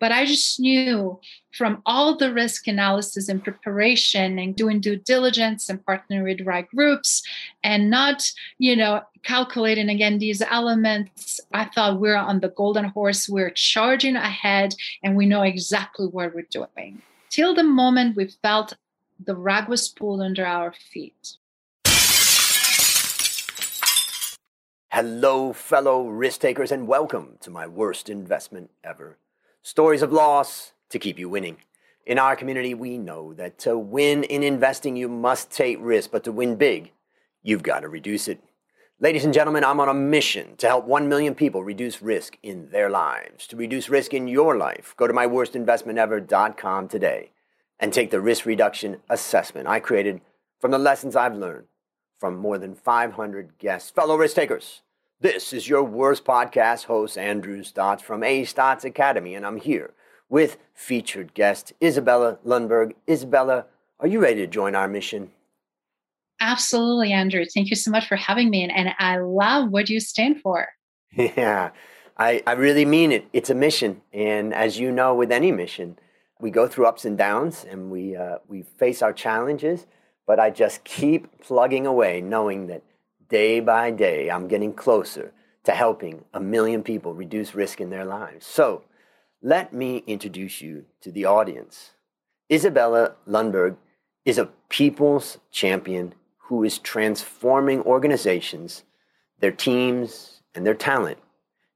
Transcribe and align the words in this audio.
But 0.00 0.12
I 0.12 0.26
just 0.26 0.60
knew 0.60 1.18
from 1.52 1.82
all 1.84 2.16
the 2.16 2.32
risk 2.32 2.68
analysis 2.68 3.28
and 3.28 3.42
preparation 3.42 4.38
and 4.38 4.54
doing 4.54 4.80
due 4.80 4.96
diligence 4.96 5.68
and 5.68 5.84
partnering 5.84 6.22
with 6.22 6.38
the 6.38 6.44
right 6.44 6.68
groups 6.68 7.22
and 7.64 7.90
not, 7.90 8.30
you 8.58 8.76
know, 8.76 9.02
calculating 9.24 9.88
again 9.88 10.18
these 10.18 10.40
elements, 10.40 11.40
I 11.52 11.64
thought 11.64 11.98
we're 11.98 12.16
on 12.16 12.40
the 12.40 12.50
golden 12.50 12.84
horse. 12.84 13.28
We're 13.28 13.50
charging 13.50 14.14
ahead 14.14 14.74
and 15.02 15.16
we 15.16 15.26
know 15.26 15.42
exactly 15.42 16.06
what 16.06 16.34
we're 16.34 16.46
doing. 16.48 17.02
Till 17.28 17.54
the 17.54 17.64
moment 17.64 18.16
we 18.16 18.28
felt 18.42 18.74
the 19.24 19.34
rug 19.34 19.68
was 19.68 19.88
pulled 19.88 20.20
under 20.20 20.46
our 20.46 20.72
feet. 20.72 21.36
Hello, 24.90 25.52
fellow 25.52 26.08
risk 26.08 26.40
takers, 26.40 26.72
and 26.72 26.88
welcome 26.88 27.36
to 27.40 27.50
my 27.50 27.66
worst 27.66 28.08
investment 28.08 28.70
ever. 28.82 29.18
Stories 29.68 30.00
of 30.00 30.14
loss 30.14 30.72
to 30.88 30.98
keep 30.98 31.18
you 31.18 31.28
winning. 31.28 31.58
In 32.06 32.18
our 32.18 32.34
community, 32.34 32.72
we 32.72 32.96
know 32.96 33.34
that 33.34 33.58
to 33.58 33.76
win 33.76 34.24
in 34.24 34.42
investing, 34.42 34.96
you 34.96 35.10
must 35.10 35.50
take 35.50 35.76
risk, 35.78 36.10
but 36.10 36.24
to 36.24 36.32
win 36.32 36.56
big, 36.56 36.92
you've 37.42 37.62
got 37.62 37.80
to 37.80 37.88
reduce 37.90 38.28
it. 38.28 38.42
Ladies 38.98 39.26
and 39.26 39.34
gentlemen, 39.34 39.64
I'm 39.64 39.78
on 39.78 39.90
a 39.90 39.92
mission 39.92 40.56
to 40.56 40.68
help 40.68 40.86
1 40.86 41.06
million 41.06 41.34
people 41.34 41.62
reduce 41.62 42.00
risk 42.00 42.38
in 42.42 42.70
their 42.70 42.88
lives. 42.88 43.46
To 43.48 43.56
reduce 43.56 43.90
risk 43.90 44.14
in 44.14 44.26
your 44.26 44.56
life, 44.56 44.94
go 44.96 45.06
to 45.06 45.12
myworstinvestmentever.com 45.12 46.88
today 46.88 47.32
and 47.78 47.92
take 47.92 48.10
the 48.10 48.22
risk 48.22 48.46
reduction 48.46 49.02
assessment 49.10 49.68
I 49.68 49.80
created 49.80 50.22
from 50.58 50.70
the 50.70 50.78
lessons 50.78 51.14
I've 51.14 51.36
learned 51.36 51.66
from 52.18 52.38
more 52.38 52.56
than 52.56 52.74
500 52.74 53.58
guests, 53.58 53.90
fellow 53.90 54.16
risk 54.16 54.34
takers. 54.34 54.80
This 55.20 55.52
is 55.52 55.68
your 55.68 55.82
worst 55.82 56.24
podcast 56.24 56.84
host, 56.84 57.18
Andrew 57.18 57.64
Stotz 57.64 58.02
from 58.02 58.22
A 58.22 58.42
Stotz 58.42 58.84
Academy, 58.84 59.34
and 59.34 59.44
I'm 59.44 59.56
here 59.56 59.92
with 60.28 60.58
featured 60.74 61.34
guest 61.34 61.72
Isabella 61.82 62.38
Lundberg. 62.46 62.92
Isabella, 63.08 63.66
are 63.98 64.06
you 64.06 64.20
ready 64.20 64.42
to 64.42 64.46
join 64.46 64.76
our 64.76 64.86
mission? 64.86 65.32
Absolutely, 66.38 67.12
Andrew. 67.12 67.44
Thank 67.44 67.68
you 67.68 67.74
so 67.74 67.90
much 67.90 68.06
for 68.06 68.14
having 68.14 68.48
me. 68.48 68.62
And, 68.62 68.94
I 69.00 69.18
love 69.18 69.70
what 69.70 69.88
you 69.88 69.98
stand 69.98 70.40
for. 70.40 70.68
Yeah, 71.16 71.70
I, 72.16 72.40
I 72.46 72.52
really 72.52 72.84
mean 72.84 73.10
it. 73.10 73.26
It's 73.32 73.50
a 73.50 73.54
mission. 73.56 74.02
And 74.12 74.54
as 74.54 74.78
you 74.78 74.92
know, 74.92 75.16
with 75.16 75.32
any 75.32 75.50
mission, 75.50 75.98
we 76.40 76.52
go 76.52 76.68
through 76.68 76.86
ups 76.86 77.04
and 77.04 77.18
downs 77.18 77.66
and 77.68 77.90
we, 77.90 78.14
uh, 78.14 78.38
we 78.46 78.62
face 78.62 79.02
our 79.02 79.12
challenges 79.12 79.86
but 80.28 80.38
I 80.38 80.50
just 80.50 80.84
keep 80.84 81.40
plugging 81.40 81.86
away, 81.86 82.20
knowing 82.20 82.66
that 82.66 82.82
day 83.28 83.60
by 83.60 83.90
day 83.90 84.30
I'm 84.30 84.48
getting 84.48 84.72
closer 84.72 85.32
to 85.64 85.72
helping 85.72 86.24
a 86.32 86.40
million 86.40 86.82
people 86.82 87.14
reduce 87.14 87.54
risk 87.54 87.80
in 87.80 87.90
their 87.90 88.04
lives. 88.04 88.46
So 88.46 88.84
let 89.42 89.72
me 89.72 90.02
introduce 90.06 90.60
you 90.60 90.86
to 91.02 91.12
the 91.12 91.24
audience. 91.24 91.92
Isabella 92.50 93.16
Lundberg 93.28 93.76
is 94.24 94.38
a 94.38 94.48
people's 94.68 95.38
champion 95.50 96.14
who 96.48 96.64
is 96.64 96.78
transforming 96.78 97.82
organizations, 97.82 98.84
their 99.40 99.52
teams, 99.52 100.40
and 100.54 100.66
their 100.66 100.74
talent, 100.74 101.18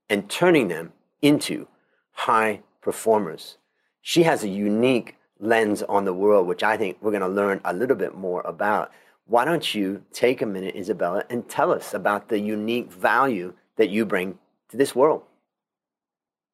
and 0.08 0.28
turning 0.30 0.68
them 0.68 0.92
into 1.20 1.68
high 2.12 2.60
performers. 2.80 3.58
She 4.00 4.22
has 4.24 4.42
a 4.42 4.48
unique 4.48 5.16
lens 5.38 5.82
on 5.82 6.04
the 6.04 6.14
world, 6.14 6.46
which 6.46 6.62
I 6.62 6.76
think 6.76 6.96
we're 7.00 7.10
going 7.10 7.20
to 7.20 7.28
learn 7.28 7.60
a 7.64 7.74
little 7.74 7.96
bit 7.96 8.14
more 8.14 8.40
about. 8.42 8.90
Why 9.32 9.46
don't 9.46 9.74
you 9.74 10.04
take 10.12 10.42
a 10.42 10.46
minute, 10.46 10.76
Isabella, 10.76 11.24
and 11.30 11.48
tell 11.48 11.72
us 11.72 11.94
about 11.94 12.28
the 12.28 12.38
unique 12.38 12.92
value 12.92 13.54
that 13.76 13.88
you 13.88 14.04
bring 14.04 14.38
to 14.68 14.76
this 14.76 14.94
world? 14.94 15.22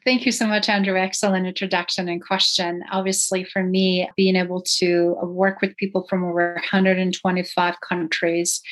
Thank 0.05 0.25
you 0.25 0.31
so 0.31 0.47
much, 0.47 0.69
Andrew. 0.69 0.97
Excellent 0.97 1.45
introduction 1.45 2.09
and 2.09 2.25
question. 2.25 2.85
Obviously, 2.93 3.43
for 3.43 3.65
me, 3.65 4.09
being 4.17 4.37
able 4.37 4.63
to 4.79 5.17
work 5.25 5.61
with 5.61 5.77
people 5.77 6.07
from 6.09 6.23
over 6.23 6.53
125 6.55 7.81
countries 7.81 8.63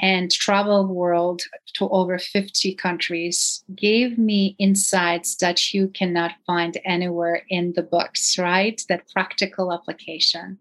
and 0.00 0.30
travel 0.30 0.86
the 0.86 0.92
world 0.92 1.42
to 1.74 1.88
over 1.88 2.18
50 2.18 2.74
countries 2.74 3.64
gave 3.74 4.18
me 4.18 4.54
insights 4.58 5.36
that 5.36 5.72
you 5.74 5.88
cannot 5.88 6.32
find 6.46 6.78
anywhere 6.84 7.42
in 7.48 7.72
the 7.74 7.82
books, 7.82 8.38
right? 8.38 8.82
That 8.88 9.08
practical 9.12 9.72
application, 9.72 10.58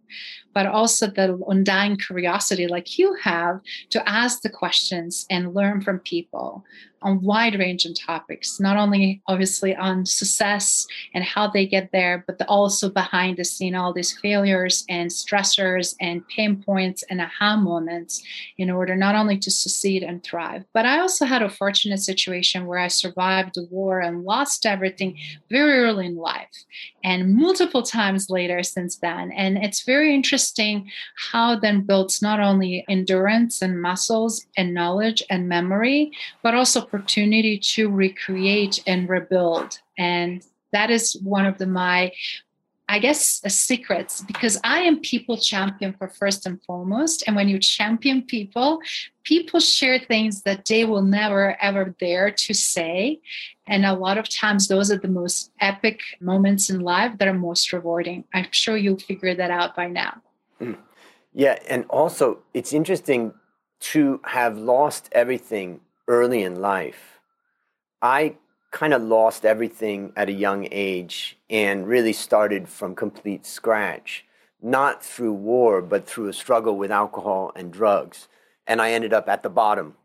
but 0.54 0.66
also 0.66 1.08
the 1.08 1.40
undying 1.48 1.98
curiosity, 1.98 2.68
like 2.68 2.98
you 2.98 3.16
have, 3.22 3.60
to 3.92 4.10
ask 4.10 4.42
the 4.42 4.50
questions 4.50 5.26
and 5.30 5.54
learn 5.54 5.82
from 5.82 6.00
people 6.00 6.66
on 7.02 7.22
wide 7.22 7.58
range 7.58 7.86
of 7.86 7.98
topics, 7.98 8.60
not 8.60 8.78
only 8.78 9.22
obviously 9.28 9.76
on 9.76 10.06
success 10.06 10.86
and 11.14 11.24
how 11.24 11.48
they 11.48 11.66
get 11.66 11.92
there, 11.92 12.24
but 12.28 12.42
also 12.48 12.90
behind 12.90 13.38
the 13.38 13.46
scene, 13.46 13.76
all 13.76 13.94
these 13.94 14.18
failures 14.20 14.86
and 14.90 15.10
stressors 15.10 15.96
and 16.02 16.28
pain 16.28 16.62
points 16.62 17.04
and 17.10 17.22
aha 17.22 17.56
moments 17.56 18.24
in 18.58 18.70
order 18.70 18.96
not 18.96 19.16
only 19.20 19.38
to 19.38 19.52
succeed 19.52 20.04
and 20.04 20.24
thrive. 20.24 20.64
But 20.74 20.86
I 20.86 21.00
also 21.00 21.26
had 21.26 21.42
a 21.42 21.50
fortunate 21.50 22.00
situation 22.00 22.66
where 22.66 22.80
I 22.80 22.88
survived 22.88 23.56
the 23.56 23.68
war 23.70 24.00
and 24.00 24.24
lost 24.24 24.66
everything 24.66 25.18
very 25.50 25.80
early 25.80 26.06
in 26.06 26.16
life 26.16 26.66
and 27.04 27.36
multiple 27.36 27.84
times 27.84 28.30
later 28.30 28.64
since 28.64 28.98
then. 28.98 29.32
And 29.32 29.58
it's 29.58 29.84
very 29.84 30.14
interesting 30.14 30.90
how 31.32 31.60
then 31.60 31.82
builds 31.82 32.22
not 32.22 32.40
only 32.40 32.86
endurance 32.90 33.62
and 33.62 33.82
muscles 33.82 34.46
and 34.58 34.74
knowledge 34.74 35.22
and 35.30 35.50
memory, 35.50 36.12
but 36.42 36.56
also 36.56 36.82
opportunity 36.82 37.60
to 37.60 37.90
recreate 37.90 38.82
and 38.88 39.10
rebuild. 39.10 39.80
And 39.98 40.44
that 40.72 40.90
is 40.90 41.20
one 41.24 41.46
of 41.46 41.58
the 41.58 41.66
my 41.66 42.12
I 42.90 42.98
guess 42.98 43.40
a 43.46 43.52
secrets 43.52 44.22
because 44.22 44.60
I 44.64 44.80
am 44.80 45.00
people 45.00 45.38
champion 45.38 45.94
for 45.94 46.08
first 46.08 46.48
and 46.48 46.60
foremost. 46.64 47.24
And 47.28 47.36
when 47.36 47.48
you 47.48 47.60
champion 47.60 48.24
people, 48.24 48.82
people 49.24 49.60
share 49.60 50.00
things 50.00 50.42
that 50.42 50.66
they 50.66 50.86
will 50.86 51.04
never 51.04 51.56
ever 51.62 51.96
dare 52.00 52.32
to 52.32 52.54
say. 52.54 53.20
And 53.68 53.86
a 53.86 53.94
lot 53.94 54.18
of 54.18 54.28
times 54.28 54.68
those 54.68 54.92
are 54.92 54.98
the 54.98 55.08
most 55.08 55.52
epic 55.62 56.02
moments 56.20 56.72
in 56.72 56.80
life 56.80 57.16
that 57.20 57.28
are 57.28 57.34
most 57.34 57.72
rewarding. 57.72 58.24
I'm 58.34 58.48
sure 58.50 58.76
you'll 58.76 58.98
figure 58.98 59.36
that 59.36 59.52
out 59.52 59.76
by 59.76 59.88
now. 59.88 60.22
Mm. 60.60 60.78
Yeah, 61.32 61.60
and 61.70 61.86
also 61.92 62.40
it's 62.56 62.74
interesting 62.74 63.36
to 63.92 64.20
have 64.24 64.58
lost 64.58 65.10
everything 65.12 65.82
early 66.08 66.42
in 66.42 66.60
life. 66.60 67.20
I 68.02 68.38
kind 68.72 68.94
of 68.94 69.02
lost 69.02 69.46
everything 69.46 70.14
at 70.16 70.30
a 70.30 70.34
young 70.34 70.68
age 70.72 71.38
and 71.50 71.88
really 71.88 72.14
started 72.14 72.70
from 72.70 72.96
complete 72.96 73.46
scratch, 73.46 74.26
not 74.62 75.04
through 75.04 75.34
war, 75.34 75.82
but 75.82 76.08
through 76.08 76.28
a 76.28 76.34
struggle 76.34 76.78
with 76.78 76.92
alcohol 76.92 77.52
and 77.56 77.74
drugs. 77.74 78.28
And 78.68 78.82
I 78.82 78.92
ended 78.92 79.14
up 79.14 79.28
at 79.28 79.42
the 79.42 79.50
bottom. 79.50 79.96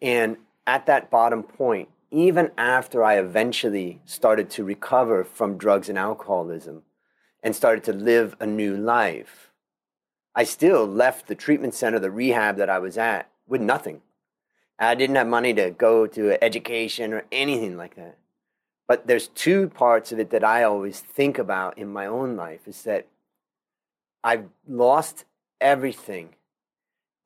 And 0.00 0.36
at 0.66 0.86
that 0.86 1.10
bottom 1.10 1.42
point, 1.42 1.88
even 2.10 2.50
after 2.58 3.02
I 3.02 3.18
eventually 3.18 4.02
started 4.04 4.50
to 4.50 4.64
recover 4.64 5.24
from 5.24 5.56
drugs 5.56 5.88
and 5.88 5.98
alcoholism 5.98 6.82
and 7.42 7.56
started 7.56 7.84
to 7.84 7.92
live 7.94 8.36
a 8.38 8.46
new 8.46 8.76
life, 8.76 9.50
I 10.34 10.44
still 10.44 10.86
left 10.86 11.26
the 11.26 11.34
treatment 11.34 11.74
center, 11.74 11.98
the 11.98 12.10
rehab 12.10 12.56
that 12.56 12.68
I 12.68 12.78
was 12.78 12.98
at, 12.98 13.30
with 13.46 13.62
nothing. 13.62 14.02
I 14.82 14.96
didn't 14.96 15.16
have 15.16 15.28
money 15.28 15.54
to 15.54 15.70
go 15.70 16.08
to 16.08 16.42
education 16.42 17.12
or 17.12 17.24
anything 17.30 17.76
like 17.76 17.94
that. 17.94 18.18
But 18.88 19.06
there's 19.06 19.28
two 19.28 19.68
parts 19.68 20.10
of 20.10 20.18
it 20.18 20.30
that 20.30 20.42
I 20.42 20.64
always 20.64 20.98
think 21.00 21.38
about 21.38 21.78
in 21.78 21.92
my 21.92 22.06
own 22.06 22.36
life 22.36 22.66
is 22.66 22.82
that 22.82 23.06
I've 24.24 24.48
lost 24.68 25.24
everything. 25.60 26.30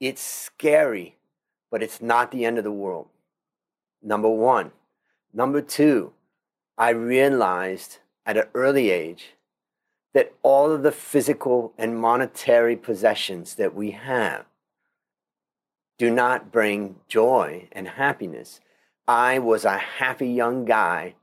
It's 0.00 0.20
scary, 0.20 1.16
but 1.70 1.82
it's 1.82 2.02
not 2.02 2.30
the 2.30 2.44
end 2.44 2.58
of 2.58 2.64
the 2.64 2.70
world. 2.70 3.08
Number 4.02 4.28
one. 4.28 4.72
Number 5.32 5.62
two, 5.62 6.12
I 6.76 6.90
realized 6.90 7.98
at 8.26 8.36
an 8.36 8.44
early 8.54 8.90
age 8.90 9.32
that 10.12 10.34
all 10.42 10.72
of 10.72 10.82
the 10.82 10.92
physical 10.92 11.72
and 11.78 11.98
monetary 11.98 12.76
possessions 12.76 13.54
that 13.54 13.74
we 13.74 13.92
have 13.92 14.44
do 15.98 16.10
not 16.10 16.52
bring 16.52 16.96
joy 17.08 17.68
and 17.72 17.88
happiness. 17.88 18.60
I 19.08 19.38
was 19.38 19.64
a 19.64 19.78
happy 19.78 20.28
young 20.28 20.64
guy, 20.64 21.14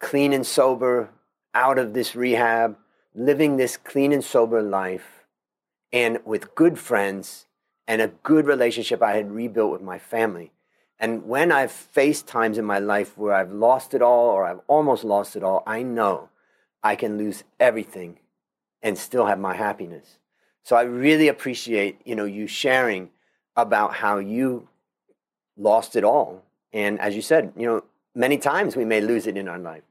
clean 0.00 0.32
and 0.32 0.46
sober, 0.46 1.10
out 1.54 1.78
of 1.78 1.94
this 1.94 2.16
rehab, 2.16 2.76
living 3.14 3.56
this 3.56 3.76
clean 3.76 4.12
and 4.12 4.24
sober 4.24 4.62
life, 4.62 5.24
and 5.92 6.18
with 6.24 6.54
good 6.54 6.78
friends 6.78 7.46
and 7.86 8.02
a 8.02 8.08
good 8.08 8.46
relationship 8.46 9.02
I 9.02 9.14
had 9.14 9.30
rebuilt 9.30 9.70
with 9.70 9.82
my 9.82 9.98
family. 9.98 10.52
And 10.98 11.26
when 11.26 11.52
I've 11.52 11.72
faced 11.72 12.26
times 12.26 12.58
in 12.58 12.64
my 12.64 12.78
life 12.78 13.16
where 13.18 13.34
I've 13.34 13.52
lost 13.52 13.94
it 13.94 14.02
all 14.02 14.30
or 14.30 14.44
I've 14.44 14.60
almost 14.66 15.04
lost 15.04 15.36
it 15.36 15.42
all, 15.42 15.62
I 15.66 15.82
know 15.82 16.30
I 16.82 16.96
can 16.96 17.18
lose 17.18 17.44
everything 17.60 18.18
and 18.82 18.96
still 18.96 19.26
have 19.26 19.38
my 19.38 19.54
happiness. 19.54 20.18
So 20.64 20.76
I 20.76 20.82
really 20.82 21.28
appreciate, 21.28 22.00
you 22.04 22.14
know, 22.16 22.24
you 22.24 22.46
sharing 22.46 23.10
about 23.56 23.94
how 23.94 24.18
you 24.18 24.68
lost 25.56 25.96
it 25.96 26.04
all. 26.04 26.42
And 26.72 27.00
as 27.00 27.14
you 27.14 27.22
said, 27.22 27.52
you 27.56 27.66
know, 27.66 27.84
many 28.14 28.38
times 28.38 28.76
we 28.76 28.84
may 28.84 29.00
lose 29.00 29.26
it 29.26 29.36
in 29.36 29.48
our 29.48 29.58
life. 29.58 29.82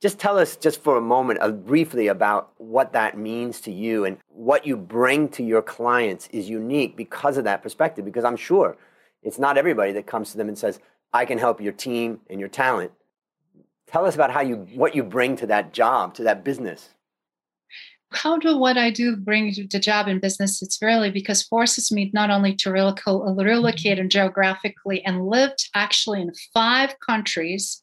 just 0.00 0.18
tell 0.18 0.38
us 0.38 0.56
just 0.56 0.82
for 0.82 0.96
a 0.96 1.00
moment 1.00 1.40
uh, 1.42 1.50
briefly 1.50 2.06
about 2.06 2.52
what 2.58 2.92
that 2.92 3.18
means 3.18 3.60
to 3.60 3.72
you 3.72 4.04
and 4.04 4.18
what 4.28 4.66
you 4.66 4.76
bring 4.76 5.28
to 5.28 5.42
your 5.42 5.62
clients 5.62 6.28
is 6.28 6.48
unique 6.48 6.96
because 6.96 7.36
of 7.36 7.44
that 7.44 7.62
perspective 7.62 8.04
because 8.04 8.24
i'm 8.24 8.36
sure 8.36 8.76
it's 9.22 9.38
not 9.38 9.58
everybody 9.58 9.92
that 9.92 10.06
comes 10.06 10.30
to 10.30 10.36
them 10.36 10.48
and 10.48 10.58
says 10.58 10.78
i 11.12 11.24
can 11.24 11.38
help 11.38 11.60
your 11.60 11.72
team 11.72 12.20
and 12.30 12.38
your 12.40 12.48
talent 12.48 12.92
tell 13.86 14.04
us 14.06 14.14
about 14.14 14.30
how 14.30 14.40
you 14.40 14.56
what 14.74 14.94
you 14.94 15.02
bring 15.02 15.36
to 15.36 15.46
that 15.46 15.72
job 15.72 16.14
to 16.14 16.22
that 16.22 16.44
business 16.44 16.94
how 18.10 18.38
do 18.38 18.56
what 18.56 18.78
I 18.78 18.90
do 18.90 19.16
bring 19.16 19.52
to 19.52 19.66
the 19.66 19.78
job 19.78 20.08
in 20.08 20.18
business? 20.18 20.62
It's 20.62 20.80
really 20.80 21.10
because 21.10 21.42
forces 21.42 21.92
me 21.92 22.10
not 22.14 22.30
only 22.30 22.54
to 22.56 22.72
relocate 22.72 23.04
mm-hmm. 23.04 24.00
and 24.00 24.10
geographically 24.10 25.04
and 25.04 25.26
lived 25.26 25.68
actually 25.74 26.22
in 26.22 26.32
five 26.54 26.94
countries 27.00 27.82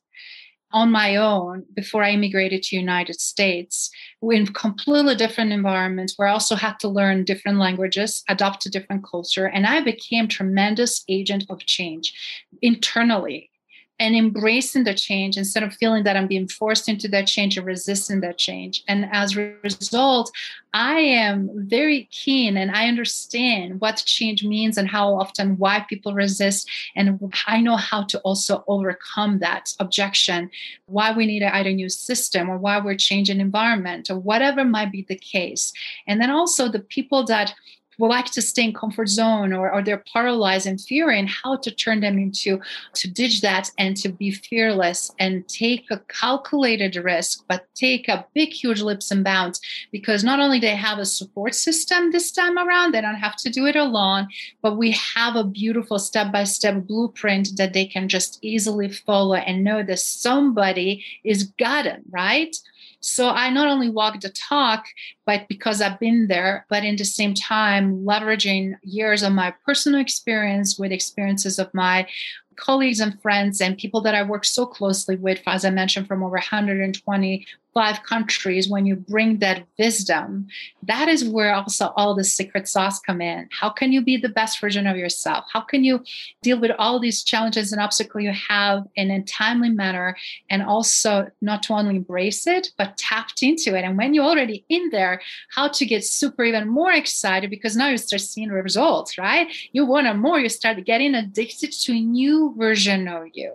on 0.71 0.91
my 0.91 1.15
own 1.15 1.63
before 1.73 2.03
I 2.03 2.11
immigrated 2.11 2.63
to 2.63 2.75
United 2.75 3.21
States 3.21 3.89
in 4.21 4.47
completely 4.47 5.15
different 5.15 5.53
environments 5.53 6.15
where 6.17 6.27
I 6.27 6.31
also 6.31 6.55
had 6.55 6.79
to 6.79 6.89
learn 6.89 7.23
different 7.23 7.59
languages, 7.59 8.23
adopt 8.27 8.65
a 8.65 8.69
different 8.69 9.05
culture, 9.09 9.45
and 9.45 9.65
I 9.65 9.81
became 9.81 10.27
tremendous 10.27 11.03
agent 11.07 11.45
of 11.49 11.65
change 11.65 12.13
internally 12.61 13.51
and 13.97 14.15
embracing 14.15 14.83
the 14.83 14.93
change 14.93 15.37
instead 15.37 15.63
of 15.63 15.73
feeling 15.73 16.03
that 16.03 16.17
I'm 16.17 16.27
being 16.27 16.47
forced 16.47 16.89
into 16.89 17.07
that 17.09 17.27
change 17.27 17.57
and 17.57 17.65
resisting 17.65 18.19
that 18.21 18.37
change. 18.37 18.83
And 18.87 19.07
as 19.11 19.37
a 19.37 19.53
result, 19.63 20.31
I 20.73 20.99
am 20.99 21.49
very 21.55 22.09
keen 22.11 22.57
and 22.57 22.71
I 22.71 22.89
understand 22.89 23.79
what 23.79 24.03
change 24.05 24.43
means 24.43 24.77
and 24.77 24.89
how 24.89 25.15
often 25.15 25.57
why 25.57 25.85
people 25.87 26.13
resist. 26.13 26.69
And 26.97 27.33
I 27.47 27.61
know 27.61 27.77
how 27.77 28.03
to 28.03 28.19
also 28.19 28.65
overcome 28.67 29.39
that 29.39 29.73
objection, 29.79 30.51
why 30.87 31.13
we 31.13 31.25
need 31.25 31.43
either 31.43 31.71
new 31.71 31.87
system 31.87 32.49
or 32.49 32.57
why 32.57 32.79
we're 32.79 32.97
changing 32.97 33.39
environment 33.39 34.09
or 34.09 34.19
whatever 34.19 34.65
might 34.65 34.91
be 34.91 35.03
the 35.03 35.15
case. 35.15 35.71
And 36.05 36.19
then 36.19 36.29
also 36.29 36.67
the 36.67 36.79
people 36.79 37.23
that 37.27 37.53
like 37.99 38.25
to 38.31 38.41
stay 38.41 38.63
in 38.65 38.73
comfort 38.73 39.07
zone 39.07 39.53
or, 39.53 39.71
or 39.71 39.81
they're 39.81 40.03
paralyzed 40.11 40.67
in 40.67 40.77
fear 40.77 41.09
and 41.09 41.29
how 41.29 41.57
to 41.57 41.71
turn 41.71 42.01
them 42.01 42.17
into 42.17 42.59
to 42.93 43.07
ditch 43.07 43.41
that 43.41 43.71
and 43.77 43.95
to 43.97 44.09
be 44.09 44.31
fearless 44.31 45.11
and 45.19 45.47
take 45.47 45.89
a 45.91 45.99
calculated 46.07 46.95
risk 46.95 47.43
but 47.47 47.67
take 47.75 48.07
a 48.07 48.25
big 48.33 48.49
huge 48.49 48.81
leaps 48.81 49.11
and 49.11 49.23
bounds. 49.23 49.59
Because 49.91 50.23
not 50.23 50.39
only 50.39 50.59
they 50.59 50.75
have 50.75 50.99
a 50.99 51.05
support 51.05 51.55
system 51.55 52.11
this 52.11 52.31
time 52.31 52.57
around 52.57 52.93
they 52.93 53.01
don't 53.01 53.15
have 53.15 53.35
to 53.37 53.49
do 53.49 53.65
it 53.65 53.75
alone 53.75 54.27
but 54.61 54.77
we 54.77 54.91
have 54.91 55.35
a 55.35 55.43
beautiful 55.43 55.99
step-by-step 55.99 56.85
blueprint 56.87 57.49
that 57.57 57.73
they 57.73 57.85
can 57.85 58.07
just 58.07 58.39
easily 58.41 58.89
follow 58.89 59.35
and 59.35 59.63
know 59.63 59.83
that 59.83 59.99
somebody 59.99 61.03
is 61.23 61.43
got 61.57 61.83
them 61.83 62.01
right 62.09 62.55
so 63.05 63.29
I 63.29 63.51
not 63.51 63.67
only 63.67 63.89
walk 63.89 64.19
the 64.19 64.29
talk, 64.29 64.87
but 65.27 65.47
because 65.47 65.79
I've 65.79 65.99
been 65.99 66.27
there, 66.27 66.65
but 66.69 66.83
in 66.83 66.95
the 66.95 67.05
same 67.05 67.35
time, 67.35 68.03
leveraging 68.03 68.77
years 68.81 69.21
of 69.21 69.31
my 69.31 69.53
personal 69.63 69.99
experience 69.99 70.79
with 70.79 70.91
experiences 70.91 71.59
of 71.59 71.71
my 71.73 72.07
colleagues 72.55 72.99
and 72.99 73.21
friends 73.21 73.61
and 73.61 73.77
people 73.77 74.01
that 74.01 74.15
I 74.15 74.23
work 74.23 74.43
so 74.43 74.65
closely 74.65 75.17
with, 75.17 75.39
as 75.45 75.65
I 75.65 75.69
mentioned, 75.69 76.07
from 76.07 76.23
over 76.23 76.31
120 76.31 77.45
five 77.75 78.01
countries 78.03 78.67
when 78.67 78.87
you 78.87 78.95
bring 78.95 79.37
that 79.39 79.65
wisdom 79.77 80.47
that 80.87 81.07
is 81.07 81.25
where 81.25 81.53
also 81.53 81.93
all 81.95 82.15
the 82.15 82.23
secret 82.23 82.67
sauce 82.67 82.99
come 82.99 83.21
in. 83.21 83.49
How 83.51 83.69
can 83.69 83.91
you 83.91 84.01
be 84.01 84.17
the 84.17 84.29
best 84.29 84.59
version 84.59 84.85
of 84.87 84.97
yourself? 84.97 85.45
How 85.51 85.61
can 85.61 85.83
you 85.83 86.03
deal 86.41 86.59
with 86.59 86.71
all 86.77 86.99
these 86.99 87.23
challenges 87.23 87.71
and 87.71 87.81
obstacles 87.81 88.23
you 88.23 88.31
have 88.31 88.85
in 88.95 89.09
a 89.11 89.23
timely 89.23 89.69
manner 89.69 90.15
and 90.49 90.61
also 90.61 91.29
not 91.41 91.63
to 91.63 91.73
only 91.73 91.95
embrace 91.95 92.45
it 92.47 92.71
but 92.77 92.97
tapped 92.97 93.41
into 93.41 93.75
it? 93.75 93.83
And 93.83 93.97
when 93.97 94.13
you're 94.13 94.25
already 94.25 94.63
in 94.69 94.89
there 94.89 95.21
how 95.49 95.67
to 95.69 95.85
get 95.85 96.03
super 96.03 96.43
even 96.43 96.67
more 96.67 96.91
excited 96.91 97.49
because 97.49 97.75
now 97.75 97.89
you 97.89 97.97
start 97.97 98.21
seeing 98.21 98.49
results 98.49 99.17
right? 99.17 99.47
You 99.71 99.85
want 99.85 100.05
more 100.19 100.39
you 100.39 100.49
start 100.49 100.83
getting 100.85 101.15
addicted 101.15 101.71
to 101.71 101.93
a 101.93 101.99
new 101.99 102.53
version 102.57 103.07
of 103.07 103.27
you. 103.33 103.53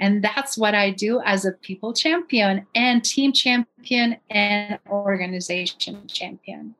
And 0.00 0.22
that's 0.22 0.58
what 0.58 0.74
i 0.74 0.90
do 0.90 1.20
as 1.24 1.44
a 1.44 1.52
people 1.52 1.92
champion 1.92 2.66
and 2.74 3.04
team 3.04 3.32
champion 3.32 3.61
champion 3.76 4.16
and 4.30 4.78
organization 4.88 6.06
champion. 6.06 6.74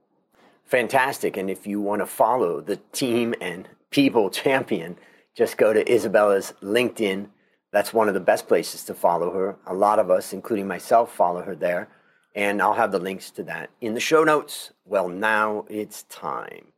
Fantastic. 0.64 1.37
And 1.37 1.50
if 1.50 1.67
you 1.67 1.81
want 1.81 2.00
to 2.00 2.06
follow 2.06 2.61
the 2.61 2.76
team 2.93 3.34
and 3.40 3.69
people 3.90 4.31
champion, 4.44 4.96
just 5.34 5.56
go 5.56 5.73
to 5.73 5.90
Isabella's 5.90 6.55
LinkedIn. 6.62 7.29
That's 7.73 7.93
one 7.93 8.08
of 8.08 8.14
the 8.14 8.20
best 8.20 8.49
places 8.49 8.84
to 8.84 8.94
follow 8.94 9.32
her. 9.32 9.56
A 9.67 9.75
lot 9.75 9.99
of 9.99 10.11
us, 10.11 10.32
including 10.32 10.67
myself, 10.67 11.14
follow 11.14 11.43
her 11.43 11.55
there. 11.55 11.88
And 12.34 12.62
I'll 12.62 12.75
have 12.75 12.93
the 12.93 12.99
links 12.99 13.31
to 13.32 13.43
that 13.44 13.70
in 13.81 13.94
the 13.94 14.00
show 14.00 14.25
notes. 14.25 14.73
Well, 14.87 15.08
now 15.08 15.67
it's 15.69 16.05
time 16.05 16.73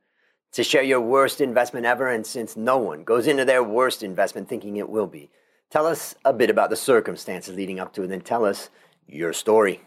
to 0.55 0.65
share 0.65 0.83
your 0.83 1.01
worst 1.01 1.41
investment 1.41 1.87
ever. 1.87 2.09
And 2.09 2.27
since 2.27 2.57
no 2.57 2.79
one 2.79 3.05
goes 3.05 3.27
into 3.27 3.45
their 3.45 3.63
worst 3.63 4.03
investment 4.03 4.49
thinking 4.49 4.77
it 4.77 4.89
will 4.89 5.07
be, 5.07 5.31
tell 5.71 5.87
us 5.87 6.15
a 6.25 6.33
bit 6.33 6.51
about 6.51 6.71
the 6.71 6.77
circumstances 6.77 7.55
leading 7.55 7.79
up 7.79 7.93
to 7.95 8.01
it 8.01 8.05
and 8.05 8.13
then 8.13 8.21
tell 8.21 8.45
us 8.45 8.71
your 9.07 9.33
story. 9.33 9.81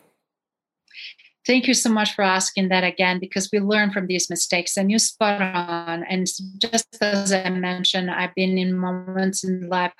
Thank 1.45 1.67
you 1.67 1.73
so 1.73 1.89
much 1.89 2.13
for 2.13 2.23
asking 2.23 2.67
that 2.69 2.83
again 2.83 3.19
because 3.19 3.49
we 3.53 3.59
learn 3.59 3.91
from 3.91 4.07
these 4.07 4.29
mistakes 4.29 4.75
and 4.75 4.91
you 4.91 4.99
spot 4.99 5.41
on. 5.41 6.03
And 6.09 6.27
just 6.57 6.97
as 6.99 7.31
I 7.31 7.49
mentioned, 7.49 8.11
I've 8.11 8.35
been 8.35 8.57
in 8.57 8.77
moments 8.77 9.45
in 9.45 9.69
life 9.69 9.93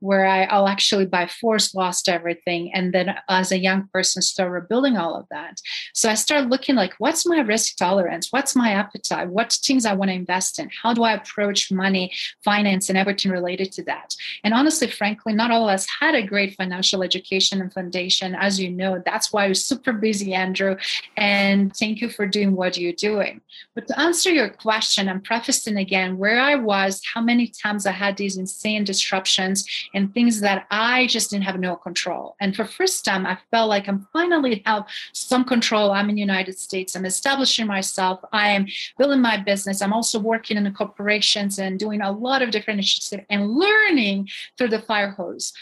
where 0.00 0.26
I, 0.26 0.58
will 0.58 0.68
actually 0.68 1.06
by 1.06 1.26
force 1.26 1.74
lost 1.74 2.08
everything. 2.08 2.72
And 2.72 2.92
then 2.92 3.14
as 3.28 3.52
a 3.52 3.58
young 3.58 3.88
person, 3.92 4.22
start 4.22 4.50
rebuilding 4.50 4.96
all 4.96 5.14
of 5.14 5.26
that. 5.30 5.60
So 5.94 6.08
I 6.10 6.14
started 6.14 6.50
looking 6.50 6.74
like, 6.74 6.94
what's 6.98 7.26
my 7.26 7.40
risk 7.40 7.76
tolerance? 7.76 8.28
What's 8.30 8.56
my 8.56 8.70
appetite? 8.70 9.28
What 9.28 9.52
things 9.52 9.84
I 9.84 9.92
want 9.92 10.10
to 10.10 10.14
invest 10.14 10.58
in? 10.58 10.70
How 10.82 10.94
do 10.94 11.02
I 11.02 11.12
approach 11.12 11.70
money, 11.70 12.12
finance, 12.44 12.88
and 12.88 12.96
everything 12.96 13.30
related 13.30 13.72
to 13.72 13.84
that? 13.84 14.14
And 14.42 14.54
honestly, 14.54 14.88
frankly, 14.88 15.32
not 15.32 15.50
all 15.50 15.68
of 15.68 15.74
us 15.74 15.86
had 16.00 16.14
a 16.14 16.26
great 16.26 16.54
financial 16.54 17.02
education 17.02 17.60
and 17.60 17.72
foundation. 17.72 18.34
As 18.34 18.58
you 18.58 18.70
know, 18.70 19.02
that's 19.04 19.32
why 19.32 19.50
was 19.50 19.64
super 19.64 19.92
busy, 19.92 20.32
Andrew. 20.32 20.76
And 21.16 21.76
thank 21.76 22.00
you 22.00 22.08
for 22.08 22.26
doing 22.26 22.56
what 22.56 22.78
you're 22.78 22.92
doing. 22.92 23.42
But 23.74 23.86
to 23.88 24.00
answer 24.00 24.30
your 24.30 24.48
question, 24.48 25.08
I'm 25.08 25.20
prefacing 25.20 25.76
again 25.76 26.16
where 26.16 26.40
I 26.40 26.54
was, 26.54 27.02
how 27.12 27.20
many 27.20 27.48
times 27.48 27.84
I 27.84 27.92
had 27.92 28.16
these 28.16 28.36
insane 28.36 28.84
disruptions 28.84 29.49
and 29.94 30.12
things 30.12 30.40
that 30.40 30.66
I 30.70 31.06
just 31.06 31.30
didn't 31.30 31.44
have 31.44 31.58
no 31.58 31.76
control. 31.76 32.36
And 32.40 32.54
for 32.54 32.64
first 32.64 33.04
time, 33.04 33.26
I 33.26 33.38
felt 33.50 33.68
like 33.68 33.88
I'm 33.88 34.06
finally 34.12 34.62
have 34.66 34.84
some 35.12 35.44
control. 35.44 35.90
I'm 35.92 36.08
in 36.10 36.16
the 36.16 36.20
United 36.20 36.58
States. 36.58 36.94
I'm 36.94 37.04
establishing 37.04 37.66
myself. 37.66 38.20
I 38.32 38.48
am 38.50 38.66
building 38.98 39.20
my 39.20 39.36
business. 39.36 39.82
I'm 39.82 39.92
also 39.92 40.18
working 40.18 40.56
in 40.56 40.64
the 40.64 40.70
corporations 40.70 41.58
and 41.58 41.78
doing 41.78 42.00
a 42.00 42.12
lot 42.12 42.42
of 42.42 42.50
different 42.50 42.78
initiatives 42.78 43.24
and 43.30 43.50
learning 43.50 44.28
through 44.56 44.68
the 44.68 44.82
fire 44.82 45.10
hose 45.10 45.52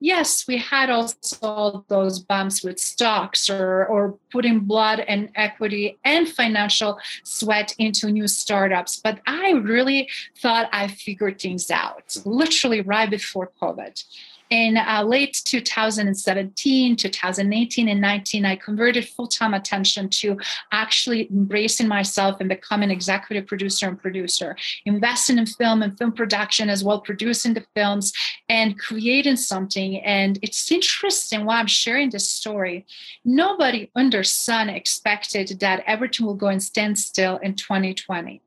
yes, 0.00 0.46
we 0.48 0.56
had 0.56 0.90
also 0.90 1.84
those 1.88 2.18
bumps 2.18 2.64
with 2.64 2.80
stocks 2.80 3.48
or, 3.48 3.86
or 3.86 4.18
putting 4.32 4.60
blood 4.60 5.00
and 5.00 5.30
equity 5.34 5.98
and 6.04 6.28
financial 6.28 6.98
sweat 7.22 7.74
into 7.78 8.10
new 8.10 8.26
startups. 8.26 8.96
But 8.96 9.20
I 9.26 9.52
really 9.52 10.08
thought 10.38 10.68
I 10.72 10.88
figured 10.88 11.40
things 11.40 11.70
out 11.70 12.16
literally 12.24 12.80
right 12.80 13.10
before 13.10 13.52
COVID 13.60 14.02
in 14.50 14.76
uh, 14.76 15.04
late 15.06 15.40
2017, 15.44 16.96
2018, 16.96 17.88
and 17.88 18.00
19, 18.00 18.44
I 18.44 18.56
converted 18.56 19.08
full 19.08 19.28
time 19.28 19.54
attention 19.54 20.08
to 20.10 20.36
actually 20.72 21.30
embracing 21.30 21.86
myself 21.88 22.40
and 22.40 22.48
becoming 22.48 22.90
executive 22.90 23.46
producer 23.46 23.88
and 23.88 24.00
producer, 24.00 24.56
investing 24.84 25.38
in 25.38 25.46
film 25.46 25.82
and 25.82 25.96
film 25.96 26.12
production 26.12 26.68
as 26.68 26.82
well, 26.82 27.00
producing 27.00 27.54
the 27.54 27.64
films 27.74 28.12
and 28.48 28.78
creating 28.78 29.36
something. 29.36 30.00
And 30.00 30.38
it's 30.42 30.70
interesting 30.70 31.44
why 31.44 31.60
I'm 31.60 31.66
sharing 31.66 32.10
this 32.10 32.28
story. 32.28 32.86
Nobody 33.24 33.90
under 33.94 34.24
sun 34.24 34.68
expected 34.68 35.60
that 35.60 35.84
everything 35.86 36.26
will 36.26 36.34
go 36.34 36.48
and 36.48 36.62
stand 36.62 36.98
still 36.98 37.36
in 37.38 37.54
2020 37.54 38.42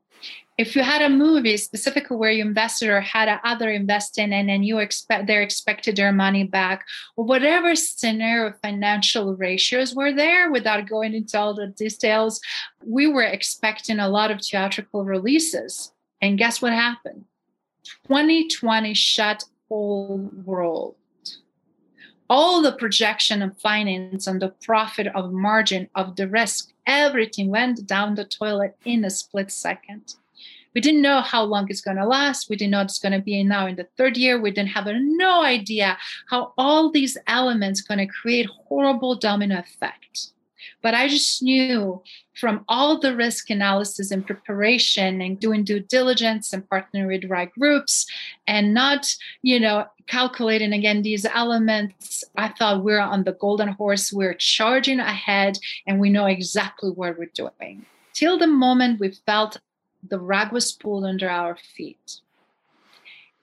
if 0.57 0.75
you 0.75 0.83
had 0.83 1.01
a 1.01 1.09
movie 1.09 1.57
specifically 1.57 2.15
where 2.15 2.31
you 2.31 2.43
invested 2.43 2.89
or 2.89 3.01
had 3.01 3.39
other 3.43 3.71
investing 3.71 4.31
in 4.31 4.49
and 4.49 4.63
you 4.65 4.77
expect 4.77 5.25
they're 5.25 5.41
expected 5.41 5.95
their 5.95 6.11
money 6.11 6.43
back 6.43 6.85
or 7.17 7.25
whatever 7.25 7.75
scenario 7.75 8.53
financial 8.61 9.35
ratios 9.35 9.95
were 9.95 10.13
there 10.13 10.51
without 10.51 10.87
going 10.87 11.15
into 11.15 11.39
all 11.39 11.55
the 11.55 11.67
details 11.67 12.39
we 12.85 13.07
were 13.07 13.23
expecting 13.23 13.99
a 13.99 14.09
lot 14.09 14.31
of 14.31 14.41
theatrical 14.41 15.03
releases. 15.03 15.91
And 16.21 16.37
guess 16.37 16.61
what 16.61 16.73
happened? 16.73 17.25
2020 18.07 18.93
shut 18.93 19.45
whole 19.67 20.29
world. 20.45 20.95
All 22.29 22.61
the 22.61 22.71
projection 22.71 23.41
of 23.41 23.59
finance 23.59 24.27
and 24.27 24.41
the 24.41 24.53
profit 24.63 25.07
of 25.07 25.33
margin 25.33 25.89
of 25.93 26.15
the 26.15 26.27
risk 26.27 26.71
everything 26.85 27.49
went 27.49 27.85
down 27.85 28.15
the 28.15 28.25
toilet 28.25 28.75
in 28.85 29.05
a 29.05 29.09
split 29.09 29.51
second 29.51 30.15
We 30.73 30.81
didn't 30.81 31.01
know 31.01 31.21
how 31.21 31.43
long 31.43 31.67
it's 31.69 31.81
going 31.81 31.97
to 31.97 32.05
last. 32.05 32.49
We 32.49 32.55
didn't 32.55 32.71
know 32.71 32.81
it's 32.81 32.99
going 32.99 33.13
to 33.13 33.19
be 33.19 33.43
now 33.43 33.67
in 33.67 33.75
the 33.75 33.87
third 33.97 34.17
year. 34.17 34.39
We 34.39 34.51
didn't 34.51 34.69
have 34.69 34.87
no 34.91 35.43
idea 35.43 35.97
how 36.29 36.53
all 36.57 36.91
these 36.91 37.17
elements 37.27 37.81
going 37.81 37.99
to 37.99 38.07
create 38.07 38.47
horrible 38.67 39.15
domino 39.15 39.59
effect. 39.59 40.33
But 40.81 40.93
I 40.93 41.07
just 41.07 41.41
knew 41.41 42.01
from 42.35 42.65
all 42.67 42.99
the 42.99 43.15
risk 43.15 43.49
analysis 43.49 44.11
and 44.11 44.25
preparation 44.25 45.21
and 45.21 45.39
doing 45.39 45.63
due 45.63 45.79
diligence 45.79 46.51
and 46.51 46.67
partnering 46.69 47.07
with 47.07 47.29
right 47.29 47.51
groups 47.53 48.05
and 48.47 48.73
not, 48.73 49.15
you 49.41 49.59
know, 49.59 49.85
calculating 50.07 50.73
again 50.73 51.01
these 51.01 51.25
elements, 51.25 52.23
I 52.35 52.49
thought 52.49 52.83
we're 52.83 52.99
on 52.99 53.23
the 53.23 53.33
golden 53.33 53.69
horse. 53.69 54.11
We're 54.11 54.33
charging 54.33 54.99
ahead 54.99 55.57
and 55.87 55.99
we 55.99 56.09
know 56.09 56.25
exactly 56.25 56.91
what 56.91 57.17
we're 57.17 57.31
doing. 57.33 57.85
Till 58.13 58.37
the 58.37 58.47
moment 58.47 58.99
we 58.99 59.11
felt 59.25 59.57
the 60.09 60.19
rug 60.19 60.51
was 60.51 60.71
pulled 60.71 61.05
under 61.05 61.29
our 61.29 61.57
feet. 61.75 62.21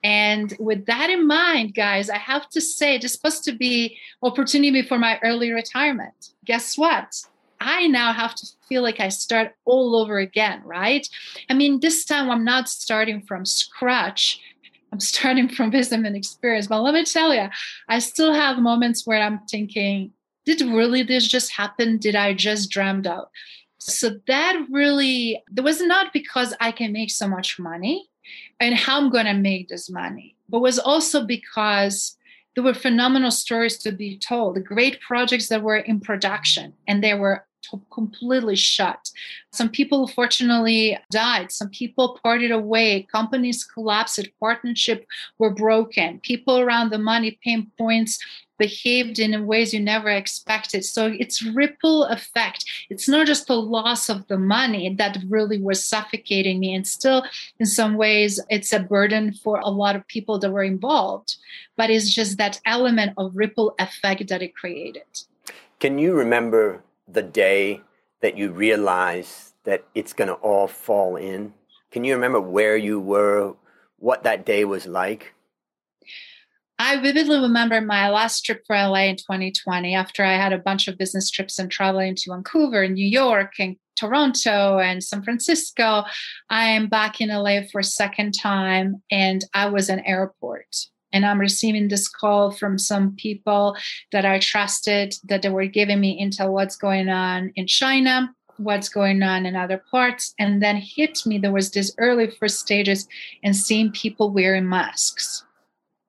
And 0.03 0.55
with 0.59 0.87
that 0.87 1.11
in 1.11 1.27
mind, 1.27 1.75
guys, 1.75 2.09
I 2.09 2.17
have 2.17 2.49
to 2.51 2.61
say 2.61 2.99
this 2.99 3.13
supposed 3.13 3.45
to 3.45 3.53
be 3.53 3.99
opportunity 4.23 4.83
for 4.83 4.99
my 4.99 5.19
early 5.23 5.51
retirement. 5.51 6.31
Guess 6.45 6.79
what? 6.79 7.23
I 7.61 7.87
now 7.89 8.13
have 8.15 8.35
to 8.37 8.47
feel 8.69 8.83
like 8.83 9.01
I 9.01 9.11
start 9.11 9.55
all 9.67 9.95
over 9.95 10.19
again, 10.19 10.63
right? 10.65 11.07
I 11.51 11.55
mean, 11.55 11.81
this 11.81 12.07
time 12.07 12.31
I'm 12.31 12.45
not 12.45 12.71
starting 12.71 13.21
from 13.21 13.45
scratch. 13.45 14.41
I'm 14.93 15.01
starting 15.01 15.49
from 15.49 15.71
wisdom 15.71 16.07
and 16.07 16.17
experience. 16.17 16.67
But 16.67 16.81
let 16.81 16.95
me 16.95 17.05
tell 17.05 17.35
you, 17.35 17.49
I 17.89 17.99
still 17.99 18.33
have 18.33 18.59
moments 18.59 19.07
where 19.07 19.21
I'm 19.21 19.41
thinking, 19.41 20.13
did 20.47 20.63
really 20.63 21.03
this 21.03 21.29
just 21.29 21.53
happen? 21.53 21.99
Did 21.99 22.17
I 22.17 22.33
just 22.33 22.71
dreamed 22.71 23.07
out? 23.07 23.31
So 23.81 24.19
that 24.27 24.67
really, 24.71 25.43
it 25.57 25.61
was 25.63 25.81
not 25.81 26.13
because 26.13 26.55
I 26.61 26.71
can 26.71 26.93
make 26.93 27.11
so 27.11 27.27
much 27.27 27.59
money 27.59 28.09
and 28.61 28.75
how 28.75 28.99
I'm 28.99 29.11
going 29.11 29.27
to 29.27 29.35
make 29.35 29.69
this 29.69 29.91
money, 29.91 30.37
but 30.49 30.61
was 30.61 30.79
also 30.79 31.25
because 31.25 32.17
there 32.55 32.65
were 32.65 32.75
phenomenal 32.75 33.31
stories 33.31 33.79
to 33.79 33.93
be 33.93 34.19
told, 34.19 34.57
the 34.57 34.61
great 34.61 35.01
projects 35.01 35.49
that 35.49 35.63
were 35.63 35.79
in 35.79 36.01
production 36.01 36.75
and 36.87 37.03
they 37.03 37.15
were 37.15 37.47
completely 37.93 38.57
shut. 38.57 39.11
Some 39.53 39.69
people 39.69 40.09
fortunately 40.09 40.99
died. 41.11 41.53
Some 41.53 41.71
people 41.71 42.19
parted 42.23 42.51
away. 42.51 43.07
Companies 43.13 43.65
collapsed. 43.65 44.29
Partnership 44.41 45.07
were 45.39 45.55
broken. 45.55 46.21
People 46.21 46.59
around 46.59 46.91
the 46.91 46.99
money 46.99 47.39
pain 47.45 47.71
points 47.79 48.19
behaved 48.61 49.19
in 49.19 49.47
ways 49.47 49.73
you 49.73 49.81
never 49.81 50.11
expected. 50.11 50.85
So 50.85 51.07
it's 51.19 51.43
ripple 51.43 52.05
effect. 52.05 52.67
It's 52.91 53.09
not 53.09 53.27
just 53.27 53.47
the 53.47 53.57
loss 53.57 54.11
of 54.11 54.29
the 54.29 54.37
money 54.37 54.95
that 54.97 55.17
really 55.29 55.59
was 55.59 55.83
suffocating 55.83 56.61
me. 56.61 56.75
And 56.75 56.87
still, 56.87 57.25
in 57.59 57.65
some 57.65 57.97
ways, 57.97 58.39
it's 58.51 58.73
a 58.75 58.79
burden 58.79 59.33
for 59.33 59.59
a 59.61 59.71
lot 59.71 59.97
of 59.97 60.07
people 60.07 60.39
that 60.39 60.53
were 60.53 60.63
involved. 60.63 61.37
But 61.79 61.89
it's 61.89 62.15
just 62.15 62.37
that 62.37 62.61
element 62.67 63.15
of 63.17 63.35
ripple 63.35 63.75
effect 63.79 64.29
that 64.29 64.43
it 64.43 64.55
created. 64.55 65.09
Can 65.81 65.99
you 65.99 66.13
remember 66.13 66.83
the 67.09 67.23
day 67.23 67.81
that 68.21 68.37
you 68.37 68.53
realized 68.53 69.55
that 69.65 69.85
it's 69.95 70.13
going 70.13 70.29
to 70.29 70.35
all 70.35 70.69
fall 70.69 71.17
in? 71.17 71.55
Can 71.91 72.05
you 72.05 72.15
remember 72.15 72.41
where 72.41 72.77
you 72.77 73.01
were, 73.01 73.57
what 73.99 74.23
that 74.25 74.45
day 74.45 74.67
was 74.67 74.87
like? 74.87 75.33
I 76.83 76.97
vividly 76.97 77.39
remember 77.39 77.83
my 77.83 78.09
last 78.09 78.41
trip 78.41 78.63
for 78.67 78.75
LA 78.75 79.03
in 79.03 79.17
2020 79.17 79.95
after 79.95 80.25
I 80.25 80.37
had 80.37 80.55
a 80.55 80.59
bunch 80.59 80.89
of 80.89 80.97
business 80.97 81.31
trips 81.31 81.59
and 81.59 81.71
traveling 81.71 82.15
to 82.15 82.31
Vancouver, 82.31 82.89
New 82.89 83.07
York, 83.07 83.53
and 83.59 83.77
Toronto 83.97 84.79
and 84.79 85.05
San 85.05 85.23
Francisco. 85.23 86.05
I 86.49 86.65
am 86.69 86.89
back 86.89 87.21
in 87.21 87.29
LA 87.29 87.65
for 87.71 87.81
a 87.81 87.85
second 87.85 88.33
time 88.33 89.03
and 89.11 89.45
I 89.53 89.67
was 89.67 89.91
in 89.91 90.01
airport 90.07 90.75
and 91.13 91.27
I'm 91.27 91.39
receiving 91.39 91.89
this 91.89 92.09
call 92.09 92.51
from 92.51 92.79
some 92.79 93.15
people 93.15 93.77
that 94.11 94.25
I 94.25 94.39
trusted 94.39 95.17
that 95.25 95.43
they 95.43 95.51
were 95.51 95.67
giving 95.67 96.01
me 96.01 96.19
intel 96.19 96.51
what's 96.51 96.77
going 96.77 97.11
on 97.11 97.53
in 97.57 97.67
China, 97.67 98.35
what's 98.57 98.89
going 98.89 99.23
on 99.23 99.45
in 99.45 99.55
other 99.55 99.85
parts, 99.91 100.33
and 100.39 100.63
then 100.63 100.77
hit 100.77 101.27
me. 101.27 101.37
There 101.37 101.53
was 101.53 101.73
this 101.73 101.95
early 101.99 102.31
first 102.31 102.59
stages 102.59 103.07
and 103.45 103.55
seeing 103.55 103.93
people 103.93 104.31
wearing 104.31 104.67
masks, 104.67 105.45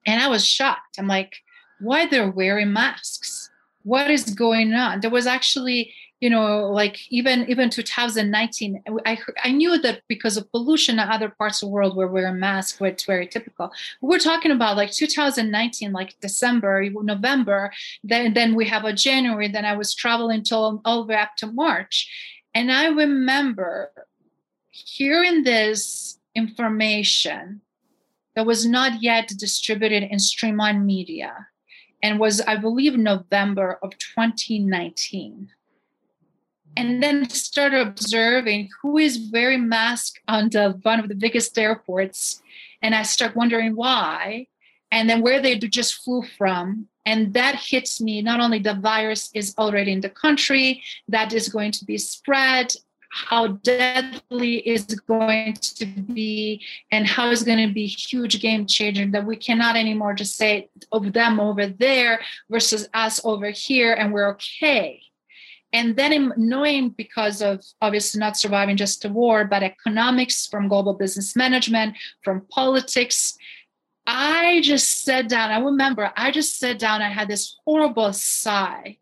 and 0.06 0.22
I 0.22 0.28
was 0.28 0.46
shocked. 0.46 0.98
I'm 0.98 1.08
like, 1.08 1.38
why 1.80 2.08
they're 2.08 2.30
wearing 2.30 2.74
masks? 2.74 3.50
What 3.84 4.12
is 4.12 4.36
going 4.36 4.74
on? 4.74 5.02
There 5.02 5.10
was 5.10 5.26
actually 5.26 5.94
you 6.22 6.30
know 6.30 6.68
like 6.68 7.12
even 7.12 7.50
even 7.50 7.70
2019 7.70 8.82
i 9.06 9.18
i 9.44 9.52
knew 9.52 9.78
that 9.82 10.04
because 10.08 10.38
of 10.38 10.50
pollution 10.52 11.00
other 11.00 11.30
parts 11.30 11.62
of 11.62 11.68
the 11.68 11.74
world 11.74 11.96
where 11.96 12.08
wearing 12.08 12.40
masks 12.40 12.80
it's 12.80 13.06
very 13.06 13.28
typical 13.28 13.72
we're 14.02 14.20
talking 14.20 14.52
about 14.52 14.78
like 14.78 14.92
2019 14.92 15.92
like 15.92 16.16
december 16.22 16.88
november 17.02 17.72
then 18.04 18.34
then 18.34 18.56
we 18.56 18.66
have 18.68 18.86
a 18.86 18.94
january 18.94 19.48
then 19.48 19.66
i 19.66 19.76
was 19.76 19.94
traveling 19.94 20.44
till 20.44 20.80
all 20.86 21.02
the 21.04 21.08
way 21.08 21.16
up 21.16 21.36
to 21.36 21.48
march 21.48 22.08
and 22.54 22.72
i 22.72 22.88
remember 22.88 23.92
hearing 24.70 25.44
this 25.44 26.20
information 26.36 27.62
that 28.36 28.46
was 28.46 28.66
not 28.66 29.02
yet 29.02 29.28
distributed 29.38 30.04
in 30.04 30.20
streamline 30.20 30.86
media 30.86 31.48
and 32.04 32.20
was 32.20 32.42
i 32.42 32.56
believe 32.56 32.98
november 32.98 33.80
of 33.84 33.98
2019 33.98 35.50
and 36.78 37.04
then 37.04 37.30
started 37.30 37.82
observing 37.82 38.70
who 38.82 38.98
is 38.98 39.30
wearing 39.32 39.68
mask 39.68 40.20
on 40.28 40.50
the 40.50 40.80
one 40.84 41.00
of 41.00 41.10
the 41.10 41.16
biggest 41.16 41.58
airports. 41.58 42.42
And 42.82 42.96
i 42.96 43.04
start 43.04 43.36
wondering 43.36 43.76
why 43.76 44.48
and 44.92 45.10
then 45.10 45.22
where 45.22 45.42
they 45.42 45.58
just 45.58 46.04
flew 46.04 46.24
from. 46.38 46.88
And 47.06 47.34
that 47.34 47.56
hits 47.56 48.00
me. 48.00 48.22
Not 48.22 48.40
only 48.40 48.60
the 48.60 48.76
virus 48.76 49.32
is 49.34 49.56
already 49.58 49.92
in 49.92 50.02
the 50.02 50.10
country 50.10 50.84
that 51.08 51.34
is 51.34 51.50
going 51.50 51.72
to 51.74 51.86
be 51.86 51.98
spread 51.98 52.74
how 53.12 53.48
deadly 53.48 54.58
is 54.58 54.86
going 54.86 55.54
to 55.54 55.86
be 55.86 56.64
and 56.92 57.06
how 57.06 57.30
is 57.30 57.44
going 57.44 57.68
to 57.68 57.74
be 57.74 57.86
huge 57.86 58.42
game 58.42 58.66
changer 58.66 59.06
that 59.06 59.26
we 59.26 59.36
cannot 59.36 59.76
anymore 59.76 60.14
just 60.14 60.38
say 60.38 60.70
of 60.92 61.12
them 61.12 61.40
over 61.40 61.68
there 61.68 62.22
versus 62.50 62.88
us 62.94 63.20
over 63.26 63.50
here 63.50 63.94
and 63.94 64.14
we're 64.14 64.30
okay. 64.30 65.02
And 65.74 65.96
then 65.96 66.34
knowing 66.38 66.90
because 66.90 67.42
of 67.42 67.64
obviously 67.82 68.20
not 68.20 68.38
surviving 68.38 68.78
just 68.78 69.04
a 69.04 69.10
war 69.10 69.44
but 69.44 69.62
economics 69.62 70.48
from 70.48 70.70
global 70.70 70.94
business 70.94 71.36
management 71.36 71.96
from 72.24 72.42
politics 72.50 73.38
i 74.08 74.62
just 74.64 75.04
sat 75.04 75.30
down 75.30 75.52
i 75.52 75.60
remember 75.60 76.12
i 76.18 76.32
just 76.32 76.58
sat 76.58 76.80
down 76.80 77.04
i 77.04 77.10
had 77.10 77.28
this 77.28 77.58
horrible 77.66 78.12
sigh. 78.14 78.98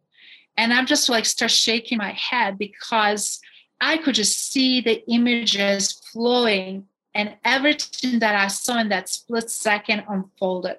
And 0.58 0.74
i'm 0.74 0.86
just 0.86 1.10
like 1.10 1.26
start 1.26 1.52
shaking 1.52 2.00
my 2.00 2.12
head 2.12 2.58
because 2.58 3.40
i 3.82 3.98
could 3.98 4.16
just 4.16 4.52
see 4.52 4.82
the 4.82 5.04
images 5.10 6.02
flowing 6.12 6.86
and 7.14 7.36
everything 7.44 8.20
that 8.20 8.36
i 8.36 8.48
saw 8.48 8.80
in 8.80 8.90
that 8.90 9.10
split 9.10 9.50
second 9.50 10.04
unfolded 10.10 10.78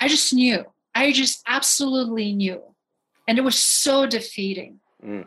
i 0.00 0.08
just 0.08 0.32
knew 0.32 0.64
i 0.94 1.12
just 1.12 1.42
absolutely 1.46 2.32
knew 2.32 2.62
and 3.26 3.38
it 3.38 3.42
was 3.42 3.58
so 3.58 4.06
defeating 4.06 4.80
Mm. 5.04 5.26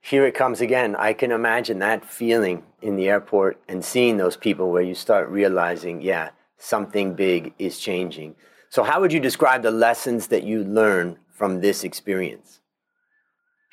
Here 0.00 0.26
it 0.26 0.34
comes 0.34 0.60
again. 0.60 0.96
I 0.96 1.12
can 1.12 1.32
imagine 1.32 1.78
that 1.78 2.04
feeling 2.04 2.62
in 2.82 2.96
the 2.96 3.08
airport 3.08 3.60
and 3.68 3.84
seeing 3.84 4.16
those 4.16 4.36
people 4.36 4.70
where 4.70 4.82
you 4.82 4.94
start 4.94 5.28
realizing, 5.28 6.02
yeah, 6.02 6.30
something 6.58 7.14
big 7.14 7.54
is 7.58 7.78
changing. 7.78 8.34
So, 8.68 8.82
how 8.82 9.00
would 9.00 9.12
you 9.12 9.20
describe 9.20 9.62
the 9.62 9.70
lessons 9.70 10.26
that 10.28 10.42
you 10.42 10.64
learn 10.64 11.18
from 11.30 11.60
this 11.60 11.84
experience? 11.84 12.60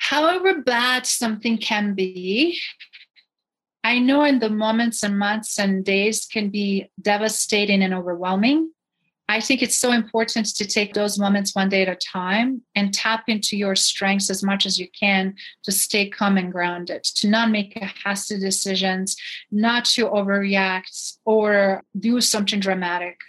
However 0.02 0.62
bad 0.62 1.06
something 1.06 1.58
can 1.58 1.94
be, 1.94 2.58
I 3.84 4.00
know 4.00 4.24
in 4.24 4.40
the 4.40 4.50
moments 4.50 5.04
and 5.04 5.16
months 5.16 5.60
and 5.60 5.84
days 5.84 6.26
can 6.26 6.50
be 6.50 6.90
devastating 7.00 7.82
and 7.82 7.94
overwhelming. 7.94 8.72
I 9.28 9.40
think 9.40 9.62
it's 9.62 9.78
so 9.78 9.92
important 9.92 10.46
to 10.56 10.66
take 10.66 10.92
those 10.92 11.20
moments 11.20 11.54
one 11.54 11.68
day 11.68 11.82
at 11.82 11.88
a 11.88 11.94
time 11.94 12.62
and 12.74 12.92
tap 12.92 13.24
into 13.28 13.56
your 13.56 13.76
strengths 13.76 14.28
as 14.28 14.42
much 14.42 14.66
as 14.66 14.76
you 14.76 14.88
can 14.90 15.36
to 15.62 15.70
stay 15.70 16.10
calm 16.10 16.36
and 16.36 16.50
grounded, 16.50 17.04
to 17.04 17.28
not 17.28 17.50
make 17.50 17.80
hasty 18.04 18.40
decisions, 18.40 19.16
not 19.52 19.84
to 19.84 20.06
overreact 20.08 21.16
or 21.24 21.84
do 21.98 22.20
something 22.20 22.58
dramatic 22.58 23.20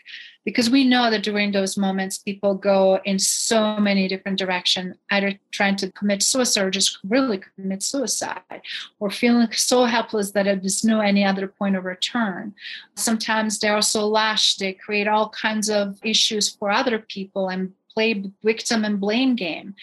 because 0.46 0.70
we 0.70 0.84
know 0.84 1.10
that 1.10 1.24
during 1.24 1.52
those 1.52 1.78
moments 1.78 2.18
people 2.18 2.54
go 2.54 3.00
in 3.06 3.18
so 3.20 3.78
many 3.78 4.08
different 4.08 4.38
directions 4.38 4.96
either 5.12 5.34
trying 5.52 5.76
to 5.76 5.92
commit 5.92 6.22
suicide 6.22 6.64
or 6.64 6.72
just 6.72 7.00
really 7.08 7.42
commit 7.56 7.82
suicide 7.82 8.62
or 9.00 9.10
feeling 9.10 9.48
so 9.52 9.86
helpless 9.86 10.32
that 10.32 10.44
there's 10.44 10.84
no 10.84 11.00
any 11.00 11.24
other 11.24 11.48
point 11.48 11.76
of 11.76 11.86
return. 11.86 12.54
Sometimes 12.96 13.60
they're 13.60 13.76
also 13.76 14.06
lashed 14.06 14.60
they 14.60 14.74
create 14.74 15.08
all 15.08 15.30
kinds 15.30 15.70
of 15.70 16.00
issues 16.04 16.50
for 16.50 16.70
other 16.70 17.00
people 17.00 17.50
and 17.50 17.74
play 17.94 18.24
victim 18.44 18.84
and 18.84 19.00
blame 19.00 19.36
game 19.36 19.76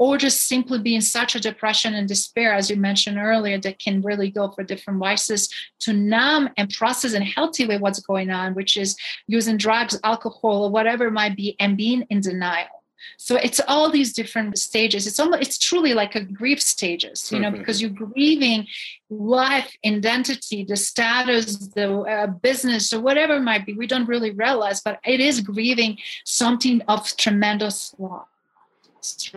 or 0.00 0.16
just 0.16 0.48
simply 0.48 0.78
be 0.78 0.94
in 0.94 1.02
such 1.02 1.34
a 1.34 1.40
depression 1.40 1.92
and 1.92 2.08
despair, 2.08 2.54
as 2.54 2.70
you 2.70 2.76
mentioned 2.76 3.18
earlier, 3.18 3.58
that 3.58 3.78
can 3.78 4.00
really 4.00 4.30
go 4.30 4.50
for 4.50 4.64
different 4.64 4.98
vices 4.98 5.50
to 5.78 5.92
numb 5.92 6.48
and 6.56 6.70
process 6.70 7.12
in 7.12 7.20
a 7.20 7.26
healthy 7.26 7.66
way 7.66 7.76
what's 7.76 8.00
going 8.00 8.30
on, 8.30 8.54
which 8.54 8.78
is 8.78 8.96
using 9.26 9.58
drugs, 9.58 10.00
alcohol, 10.02 10.64
or 10.64 10.70
whatever 10.70 11.08
it 11.08 11.10
might 11.10 11.36
be, 11.36 11.54
and 11.60 11.76
being 11.76 12.06
in 12.08 12.22
denial. 12.22 12.82
So 13.18 13.36
it's 13.36 13.60
all 13.68 13.90
these 13.90 14.14
different 14.14 14.58
stages. 14.58 15.06
It's 15.06 15.20
almost 15.20 15.42
it's 15.42 15.58
truly 15.58 15.92
like 15.92 16.14
a 16.14 16.24
grief 16.24 16.60
stages 16.60 17.30
you 17.30 17.38
know 17.38 17.48
mm-hmm. 17.48 17.58
because 17.58 17.80
you're 17.80 17.90
grieving 17.90 18.66
life 19.08 19.74
identity 19.86 20.64
the 20.64 20.76
status 20.76 21.56
the 21.68 22.00
uh, 22.00 22.26
business 22.26 22.92
or 22.92 23.00
whatever 23.00 23.36
it 23.36 23.42
might 23.42 23.66
be. 23.66 23.74
We 23.74 23.86
don't 23.86 24.08
really 24.08 24.30
realize 24.30 24.80
but 24.80 24.98
it 25.04 25.20
is 25.20 25.40
grieving 25.40 25.98
something 26.24 26.80
of 26.88 27.14
tremendous 27.16 27.94
loss 27.98 28.26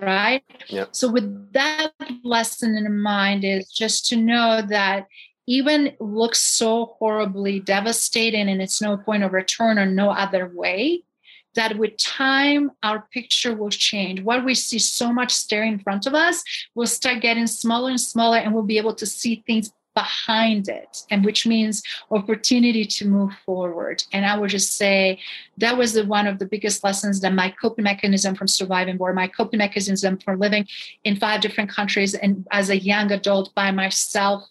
right 0.02 0.44
yep. 0.68 0.90
so 0.92 1.10
with 1.10 1.52
that 1.54 1.92
lesson 2.24 2.76
in 2.76 3.00
mind 3.00 3.44
is 3.44 3.72
just 3.72 4.08
to 4.08 4.16
know 4.16 4.62
that 4.68 5.08
even 5.46 5.94
looks 6.00 6.40
so 6.40 6.96
horribly 6.98 7.60
devastating 7.60 8.50
and 8.50 8.62
it's 8.62 8.82
no 8.82 8.98
point 8.98 9.24
of 9.24 9.34
return 9.34 9.78
or 9.78 9.86
no 9.86 10.10
other 10.10 10.52
way 10.54 11.04
that 11.56 11.78
with 11.78 11.96
time 11.98 12.72
our 12.82 13.08
picture 13.12 13.56
will 13.56 13.70
change 13.70 14.22
what 14.22 14.44
we 14.44 14.56
see 14.56 14.80
so 14.80 15.12
much 15.12 15.32
staring 15.32 15.74
in 15.74 15.80
front 15.80 16.06
of 16.06 16.14
us 16.14 16.44
will 16.76 16.88
start 16.88 17.22
getting 17.22 17.48
smaller 17.48 17.90
and 17.90 18.02
smaller 18.02 18.38
and 18.38 18.54
we'll 18.54 18.64
be 18.64 18.78
able 18.78 18.96
to 18.96 19.06
see 19.06 19.44
things 19.46 19.72
behind 19.96 20.68
it 20.68 21.04
and 21.10 21.24
which 21.24 21.46
means 21.46 21.84
opportunity 22.12 22.86
to 22.86 23.08
move 23.08 23.32
forward 23.46 24.04
and 24.12 24.26
i 24.26 24.38
would 24.38 24.50
just 24.50 24.76
say 24.76 25.20
that 25.58 25.78
was 25.78 25.94
the 25.94 26.06
one 26.06 26.28
of 26.28 26.40
the 26.40 26.46
biggest 26.46 26.84
lessons 26.84 27.22
that 27.22 27.34
my 27.34 27.50
coping 27.50 27.84
mechanism 27.84 28.36
from 28.36 28.48
surviving 28.48 28.98
war 28.98 29.14
my 29.14 29.28
coping 29.28 29.60
mechanism 29.60 30.18
for 30.18 30.36
living 30.38 30.68
in 31.04 31.16
five 31.16 31.42
different 31.42 31.70
countries 31.70 32.14
and 32.16 32.48
as 32.52 32.70
a 32.70 32.78
young 32.78 33.12
adult 33.12 33.54
by 33.56 33.72
myself 33.72 34.44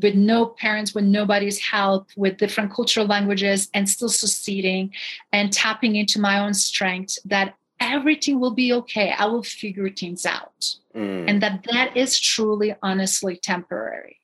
with 0.00 0.14
no 0.14 0.46
parents, 0.46 0.94
with 0.94 1.04
nobody's 1.04 1.58
help, 1.58 2.08
with 2.16 2.36
different 2.36 2.72
cultural 2.72 3.06
languages, 3.06 3.68
and 3.74 3.88
still 3.88 4.08
succeeding 4.08 4.92
and 5.32 5.52
tapping 5.52 5.96
into 5.96 6.20
my 6.20 6.38
own 6.38 6.54
strength 6.54 7.18
that 7.24 7.54
everything 7.80 8.40
will 8.40 8.54
be 8.54 8.72
okay. 8.72 9.12
I 9.16 9.26
will 9.26 9.42
figure 9.42 9.90
things 9.90 10.26
out. 10.26 10.76
Mm. 10.94 11.28
And 11.28 11.42
that 11.42 11.64
that 11.70 11.96
is 11.96 12.18
truly, 12.18 12.74
honestly 12.82 13.36
temporary. 13.36 14.20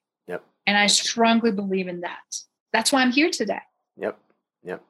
And 0.66 0.76
I 0.76 0.87
strongly 0.87 1.52
believe 1.52 1.88
in 1.88 2.00
that. 2.00 2.37
That's 2.73 2.92
why 2.92 3.02
I'm 3.02 3.12
here 3.12 3.30
today. 3.30 3.61
Yep. 3.99 4.18
Yep. 4.64 4.83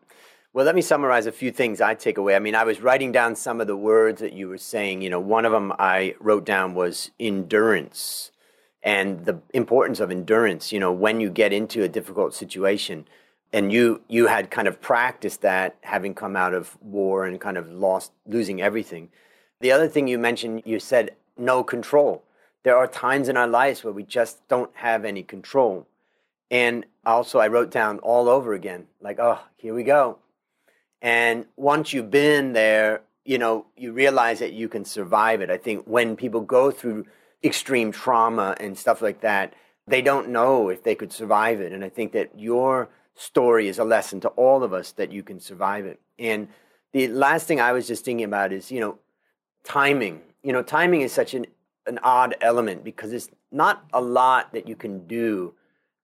Well, 0.53 0.65
let 0.65 0.75
me 0.75 0.83
summarize 0.83 1.27
a 1.27 1.33
few 1.33 1.51
things 1.51 1.81
I 1.81 1.95
take 1.95 2.17
away. 2.17 2.37
I 2.37 2.39
mean, 2.39 2.55
I 2.55 2.65
was 2.65 2.81
writing 2.81 3.11
down 3.11 3.35
some 3.35 3.61
of 3.61 3.67
the 3.67 3.77
words 3.77 4.21
that 4.21 4.33
you 4.33 4.49
were 4.49 4.59
saying. 4.59 5.03
You 5.03 5.11
know, 5.11 5.21
one 5.21 5.45
of 5.45 5.53
them 5.53 5.73
I 5.79 6.15
wrote 6.21 6.47
down 6.47 6.75
was 6.75 7.11
endurance 7.19 8.31
and 8.85 9.25
the 9.25 9.41
importance 9.55 9.99
of 9.99 10.11
endurance 10.11 10.71
you 10.71 10.79
know 10.79 10.93
when 10.93 11.21
you 11.21 11.31
get 11.31 11.53
into 11.53 11.83
a 11.83 11.89
difficult 11.89 12.35
situation 12.35 13.09
and 13.53 13.73
you 13.73 14.01
you 14.09 14.27
had 14.27 14.51
kind 14.51 14.69
of 14.69 14.81
practiced 14.81 15.41
that 15.41 15.77
having 15.81 16.15
come 16.15 16.37
out 16.37 16.55
of 16.55 16.77
war 16.81 17.25
and 17.25 17.41
kind 17.41 17.57
of 17.57 17.69
lost 17.73 18.13
losing 18.27 18.61
everything 18.61 19.09
the 19.61 19.73
other 19.73 19.89
thing 19.89 20.07
you 20.07 20.19
mentioned 20.19 20.63
you 20.65 20.79
said 20.79 21.17
no 21.37 21.65
control 21.65 22.23
there 22.65 22.77
are 22.77 22.87
times 22.87 23.29
in 23.29 23.37
our 23.37 23.47
lives 23.47 23.85
where 23.85 23.93
we 23.93 24.03
just 24.03 24.47
don't 24.49 24.71
have 24.75 25.05
any 25.05 25.23
control 25.23 25.87
and 26.51 26.85
also 27.07 27.39
i 27.39 27.47
wrote 27.47 27.71
down 27.71 27.99
all 28.01 28.29
over 28.29 28.53
again 28.53 28.87
like 29.01 29.19
oh 29.19 29.39
here 29.57 29.75
we 29.75 29.85
go 29.85 30.19
and 31.01 31.47
once 31.57 31.93
you've 31.93 32.11
been 32.11 32.53
there 32.53 33.03
you 33.25 33.39
know 33.39 33.67
you 33.77 33.93
realize 33.93 34.41
that 34.41 34.53
you 34.53 34.69
can 34.69 34.85
survive 34.85 35.41
it 35.41 35.51
i 35.51 35.57
think 35.57 35.85
when 35.87 36.17
people 36.17 36.41
go 36.41 36.71
through 36.71 37.05
extreme 37.45 37.93
trauma 37.93 38.57
and 38.59 38.77
stuff 38.77 39.03
like 39.03 39.21
that, 39.21 39.53
they 39.87 40.01
don't 40.01 40.31
know 40.31 40.71
if 40.71 40.83
they 40.83 40.95
could 40.95 41.13
survive 41.13 41.61
it. 41.61 41.73
And 41.73 41.85
I 41.85 41.91
think 41.91 42.13
that 42.13 42.31
your 42.37 42.89
story 43.15 43.69
is 43.69 43.79
a 43.79 43.85
lesson 43.85 44.21
to 44.21 44.29
all 44.29 44.65
of 44.65 44.73
us 44.73 44.93
that 44.93 45.13
you 45.13 45.23
can 45.23 45.39
survive 45.39 45.85
it. 45.85 46.01
And 46.19 46.49
the 46.93 47.09
last 47.09 47.47
thing 47.47 47.61
I 47.61 47.73
was 47.73 47.87
just 47.87 48.05
thinking 48.05 48.25
about 48.25 48.53
is, 48.53 48.73
you 48.73 48.81
know, 48.81 48.99
timing. 49.63 50.23
You 50.43 50.53
know, 50.53 50.63
timing 50.63 51.03
is 51.03 51.13
such 51.13 51.35
an, 51.35 51.47
an 51.87 51.99
odd 52.03 52.35
element 52.41 52.85
because 52.85 53.13
it's 53.13 53.29
not 53.53 53.85
a 53.93 54.01
lot 54.01 54.53
that 54.53 54.69
you 54.69 54.77
can 54.77 55.07
do 55.07 55.55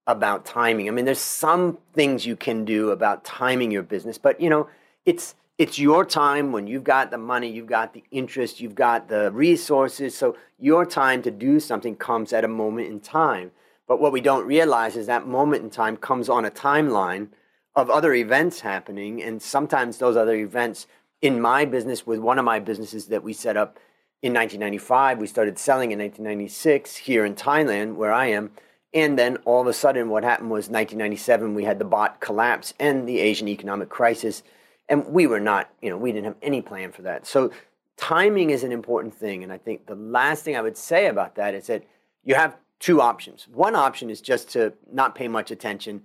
about 0.07 0.45
timing. 0.45 0.89
I 0.89 0.91
mean, 0.91 1.05
there's 1.05 1.21
some 1.21 1.79
things 1.93 2.27
you 2.27 2.37
can 2.37 2.65
do 2.65 2.91
about 2.91 3.25
timing 3.25 3.71
your 3.71 3.83
business, 3.83 4.19
but 4.19 4.41
you 4.41 4.51
know, 4.51 4.69
it's 5.07 5.35
it's 5.59 5.79
your 5.79 6.07
time 6.07 6.53
when 6.53 6.67
you've 6.67 6.85
got 6.85 7.11
the 7.11 7.19
money, 7.19 7.51
you've 7.51 7.67
got 7.67 7.93
the 7.93 8.03
interest, 8.11 8.61
you've 8.61 8.75
got 8.75 9.09
the 9.09 9.31
resources. 9.31 10.17
So 10.17 10.37
your 10.59 10.87
time 10.87 11.21
to 11.23 11.31
do 11.31 11.61
something 11.61 11.97
comes 11.97 12.33
at 12.33 12.45
a 12.45 12.49
moment 12.49 12.89
in 12.89 12.99
time. 12.99 13.51
But 13.87 14.01
what 14.01 14.13
we 14.13 14.23
don't 14.23 14.47
realize 14.47 14.97
is 14.97 15.07
that 15.07 15.27
moment 15.27 15.63
in 15.63 15.69
time 15.69 15.99
comes 15.99 16.31
on 16.31 16.47
a 16.47 16.51
timeline 16.51 17.29
of 17.77 17.91
other 17.91 18.15
events 18.15 18.61
happening. 18.61 19.23
And 19.23 19.43
sometimes 19.43 19.99
those 19.99 20.17
other 20.17 20.35
events 20.35 20.87
in 21.21 21.43
my 21.43 21.67
business, 21.67 22.07
with 22.07 22.21
one 22.21 22.39
of 22.39 22.45
my 22.47 22.59
businesses 22.59 23.09
that 23.09 23.23
we 23.23 23.35
set 23.35 23.59
up 23.59 23.79
in 24.23 24.35
1995, 24.35 25.19
we 25.19 25.27
started 25.27 25.59
selling 25.59 25.93
in 25.93 25.99
1996 25.99 26.97
here 26.97 27.25
in 27.25 27.35
Thailand, 27.35 27.95
where 27.95 28.13
I 28.13 28.27
am. 28.27 28.51
And 28.93 29.19
then 29.19 29.37
all 29.45 29.61
of 29.61 29.67
a 29.67 29.73
sudden, 29.73 30.09
what 30.09 30.25
happened 30.25 30.51
was 30.51 30.69
1997, 30.69 31.55
we 31.55 31.65
had 31.65 31.79
the 31.79 31.85
baht 31.85 32.21
collapse 32.21 32.75
and 32.81 33.09
the 33.09 33.21
Asian 33.21 33.49
economic 33.49 33.89
crisis 33.89 34.43
and 34.91 35.07
we 35.07 35.27
were 35.29 35.41
not, 35.41 35.71
you 35.81 35.89
know, 35.89 35.97
we 35.97 36.11
didn't 36.11 36.25
have 36.25 36.37
any 36.43 36.61
plan 36.61 36.91
for 36.91 37.03
that. 37.03 37.25
So 37.25 37.53
timing 37.97 38.51
is 38.51 38.65
an 38.65 38.73
important 38.73 39.15
thing. 39.15 39.45
And 39.45 39.53
I 39.53 39.57
think 39.57 39.87
the 39.87 39.95
last 39.95 40.45
thing 40.45 40.57
I 40.57 40.61
would 40.61 40.77
say 40.77 41.07
about 41.07 41.37
that 41.37 41.55
is 41.55 41.69
that 41.69 41.85
you 42.25 42.35
have 42.35 42.57
two 42.81 43.01
options. 43.01 43.47
One 43.49 43.77
option 43.77 44.11
is 44.11 44.21
just 44.21 44.51
to 44.51 44.73
not 44.93 45.15
pay 45.15 45.29
much 45.29 45.53
attention. 45.53 46.03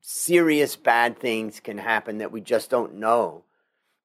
Serious 0.00 0.76
bad 0.76 1.18
things 1.18 1.58
can 1.58 1.76
happen 1.76 2.18
that 2.18 2.30
we 2.30 2.40
just 2.40 2.70
don't 2.70 2.94
know. 2.94 3.42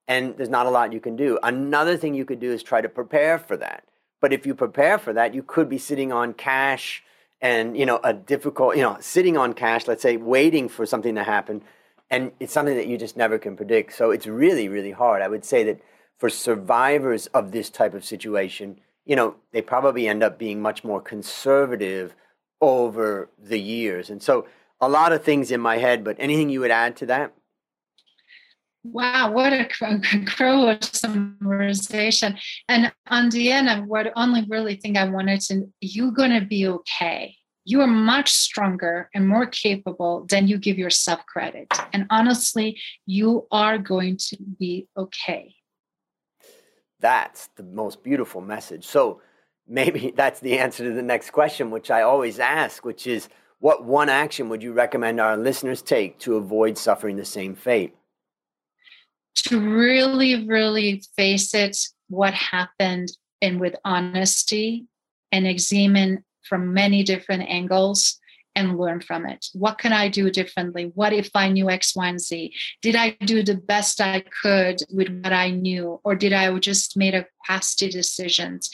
And 0.09 0.35
there's 0.35 0.49
not 0.49 0.65
a 0.65 0.69
lot 0.69 0.91
you 0.91 0.99
can 0.99 1.15
do. 1.15 1.39
Another 1.41 1.95
thing 1.95 2.13
you 2.13 2.25
could 2.25 2.41
do 2.41 2.51
is 2.51 2.61
try 2.61 2.81
to 2.81 2.89
prepare 2.89 3.39
for 3.39 3.55
that. 3.55 3.85
But 4.19 4.33
if 4.33 4.45
you 4.45 4.53
prepare 4.53 4.97
for 4.97 5.13
that, 5.13 5.33
you 5.33 5.43
could 5.43 5.69
be 5.69 5.77
sitting 5.77 6.11
on 6.11 6.33
cash 6.33 7.01
and, 7.39 7.77
you 7.77 7.85
know, 7.85 8.01
a 8.03 8.11
difficult, 8.11 8.75
you 8.75 8.81
know, 8.81 8.97
sitting 8.99 9.37
on 9.37 9.53
cash, 9.53 9.87
let's 9.87 10.01
say, 10.01 10.17
waiting 10.17 10.67
for 10.67 10.85
something 10.85 11.15
to 11.15 11.23
happen 11.23 11.61
and 12.09 12.31
it's 12.39 12.53
something 12.53 12.75
that 12.75 12.87
you 12.87 12.97
just 12.97 13.17
never 13.17 13.37
can 13.37 13.55
predict. 13.55 13.93
So 13.93 14.11
it's 14.11 14.25
really, 14.25 14.67
really 14.67 14.91
hard. 14.91 15.21
I 15.21 15.27
would 15.27 15.45
say 15.45 15.63
that 15.65 15.79
for 16.17 16.29
survivors 16.29 17.27
of 17.27 17.51
this 17.51 17.69
type 17.69 17.93
of 17.93 18.03
situation, 18.03 18.79
you 19.05 19.15
know, 19.15 19.35
they 19.51 19.61
probably 19.61 20.07
end 20.07 20.23
up 20.23 20.37
being 20.37 20.61
much 20.61 20.83
more 20.83 21.01
conservative 21.01 22.15
over 22.61 23.29
the 23.37 23.59
years. 23.59 24.09
And 24.09 24.21
so 24.21 24.47
a 24.81 24.89
lot 24.89 25.11
of 25.11 25.23
things 25.23 25.51
in 25.51 25.61
my 25.61 25.77
head, 25.77 26.03
but 26.03 26.15
anything 26.19 26.49
you 26.49 26.59
would 26.61 26.71
add 26.71 26.95
to 26.97 27.05
that? 27.07 27.33
Wow, 28.83 29.31
what 29.31 29.53
a 29.53 29.59
incredible 30.13 30.75
summarization. 30.77 32.39
And 32.67 32.91
on 33.07 33.29
the 33.29 33.51
end, 33.51 33.69
I 33.69 33.81
would 33.81 34.11
only 34.15 34.45
really 34.47 34.75
think 34.75 34.97
I 34.97 35.07
wanted 35.09 35.41
to, 35.41 35.69
you're 35.81 36.11
going 36.11 36.39
to 36.39 36.45
be 36.45 36.67
okay 36.67 37.35
you 37.69 37.81
are 37.81 37.87
much 37.87 38.31
stronger 38.31 39.11
and 39.13 39.27
more 39.27 39.45
capable 39.45 40.25
than 40.27 40.47
you 40.47 40.57
give 40.57 40.79
yourself 40.79 41.23
credit. 41.27 41.67
And 41.93 42.07
honestly, 42.09 42.79
you 43.05 43.45
are 43.51 43.77
going 43.77 44.17
to 44.29 44.37
be 44.59 44.87
okay. 44.97 45.53
That's 46.99 47.49
the 47.57 47.63
most 47.63 48.01
beautiful 48.01 48.41
message. 48.41 48.87
So 48.87 49.21
maybe 49.67 50.11
that's 50.17 50.39
the 50.39 50.57
answer 50.57 50.83
to 50.85 50.93
the 50.93 51.03
next 51.03 51.29
question, 51.29 51.69
which 51.69 51.91
I 51.91 52.01
always 52.01 52.39
ask, 52.39 52.83
which 52.83 53.05
is 53.05 53.29
what 53.59 53.85
one 53.85 54.09
action 54.09 54.49
would 54.49 54.63
you 54.63 54.73
recommend 54.73 55.19
our 55.19 55.37
listeners 55.37 55.83
take 55.83 56.17
to 56.19 56.37
avoid 56.37 56.75
suffering 56.75 57.17
the 57.17 57.25
same 57.25 57.53
fate? 57.53 57.95
To 59.45 59.59
really, 59.59 60.45
really 60.45 61.01
face 61.15 61.53
it, 61.53 61.77
what 62.09 62.33
happened, 62.33 63.09
and 63.41 63.59
with 63.59 63.75
honesty 63.85 64.85
and 65.31 65.47
examine 65.47 66.23
from 66.43 66.73
many 66.73 67.03
different 67.03 67.43
angles 67.49 68.19
and 68.55 68.77
learn 68.77 69.01
from 69.01 69.25
it. 69.25 69.47
What 69.53 69.77
can 69.77 69.93
I 69.93 70.09
do 70.09 70.29
differently? 70.29 70.91
What 70.95 71.13
if 71.13 71.29
I 71.35 71.49
knew 71.49 71.69
X, 71.69 71.95
Y, 71.95 72.07
and 72.07 72.19
Z? 72.19 72.53
Did 72.81 72.95
I 72.95 73.11
do 73.25 73.43
the 73.43 73.55
best 73.55 74.01
I 74.01 74.23
could 74.41 74.81
with 74.91 75.09
what 75.23 75.33
I 75.33 75.51
knew, 75.51 75.99
or 76.03 76.15
did 76.15 76.33
I 76.33 76.57
just 76.59 76.97
made 76.97 77.15
a 77.15 77.25
hasty 77.47 77.89
decisions? 77.89 78.69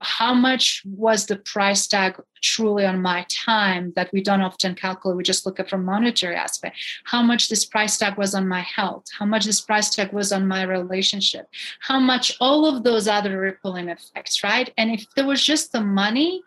How 0.00 0.34
much 0.34 0.82
was 0.84 1.26
the 1.26 1.36
price 1.36 1.86
tag 1.86 2.20
truly 2.42 2.86
on 2.86 3.02
my 3.02 3.26
time 3.30 3.92
that 3.96 4.10
we 4.12 4.22
don't 4.22 4.40
often 4.40 4.74
calculate? 4.74 5.16
We 5.16 5.22
just 5.22 5.44
look 5.46 5.60
at 5.60 5.68
from 5.68 5.84
monetary 5.84 6.36
aspect. 6.36 6.76
How 7.04 7.22
much 7.22 7.48
this 7.48 7.64
price 7.64 7.98
tag 7.98 8.16
was 8.16 8.34
on 8.34 8.48
my 8.48 8.60
health? 8.60 9.04
How 9.18 9.26
much 9.26 9.44
this 9.44 9.60
price 9.60 9.90
tag 9.94 10.12
was 10.12 10.32
on 10.32 10.48
my 10.48 10.62
relationship? 10.62 11.48
How 11.80 12.00
much 12.00 12.36
all 12.40 12.66
of 12.66 12.82
those 12.82 13.08
other 13.08 13.38
rippling 13.38 13.88
effects, 13.88 14.42
right? 14.42 14.72
And 14.76 14.90
if 14.90 15.06
there 15.14 15.26
was 15.26 15.44
just 15.44 15.72
the 15.72 15.80
money, 15.80 16.42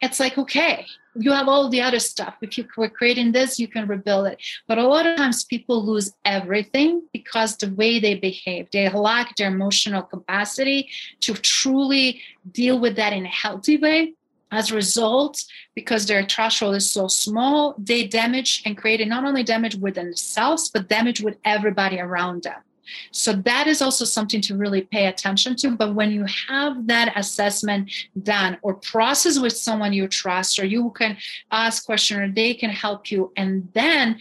it's 0.00 0.20
like, 0.20 0.38
okay, 0.38 0.86
you 1.16 1.32
have 1.32 1.48
all 1.48 1.68
the 1.68 1.82
other 1.82 1.98
stuff. 1.98 2.34
If 2.40 2.56
you 2.56 2.66
were 2.76 2.88
creating 2.88 3.32
this, 3.32 3.58
you 3.58 3.66
can 3.66 3.88
rebuild 3.88 4.28
it. 4.28 4.40
But 4.68 4.78
a 4.78 4.86
lot 4.86 5.06
of 5.06 5.16
times 5.16 5.44
people 5.44 5.84
lose 5.84 6.12
everything 6.24 7.02
because 7.12 7.56
the 7.56 7.72
way 7.74 7.98
they 7.98 8.14
behave, 8.14 8.68
they 8.70 8.88
lack 8.88 9.36
their 9.36 9.48
emotional 9.48 10.02
capacity 10.02 10.88
to 11.20 11.34
truly 11.34 12.20
deal 12.52 12.78
with 12.78 12.96
that 12.96 13.12
in 13.12 13.26
a 13.26 13.28
healthy 13.28 13.76
way. 13.76 14.14
As 14.50 14.70
a 14.70 14.76
result, 14.76 15.44
because 15.74 16.06
their 16.06 16.24
threshold 16.24 16.76
is 16.76 16.90
so 16.90 17.06
small, 17.06 17.74
they 17.76 18.06
damage 18.06 18.62
and 18.64 18.78
create 18.78 19.06
not 19.06 19.24
only 19.24 19.42
damage 19.42 19.74
within 19.76 20.06
themselves, 20.06 20.70
but 20.70 20.88
damage 20.88 21.20
with 21.20 21.36
everybody 21.44 22.00
around 22.00 22.44
them. 22.44 22.60
So 23.10 23.32
that 23.32 23.66
is 23.66 23.82
also 23.82 24.04
something 24.04 24.40
to 24.42 24.56
really 24.56 24.82
pay 24.82 25.06
attention 25.06 25.56
to. 25.56 25.70
But 25.70 25.94
when 25.94 26.10
you 26.10 26.24
have 26.48 26.86
that 26.86 27.12
assessment 27.16 27.90
done 28.22 28.58
or 28.62 28.74
process 28.74 29.38
with 29.38 29.56
someone 29.56 29.92
you 29.92 30.08
trust, 30.08 30.58
or 30.58 30.64
you 30.64 30.90
can 30.90 31.16
ask 31.50 31.84
question 31.84 32.20
or 32.20 32.30
they 32.30 32.54
can 32.54 32.70
help 32.70 33.10
you, 33.10 33.32
and 33.36 33.68
then 33.74 34.20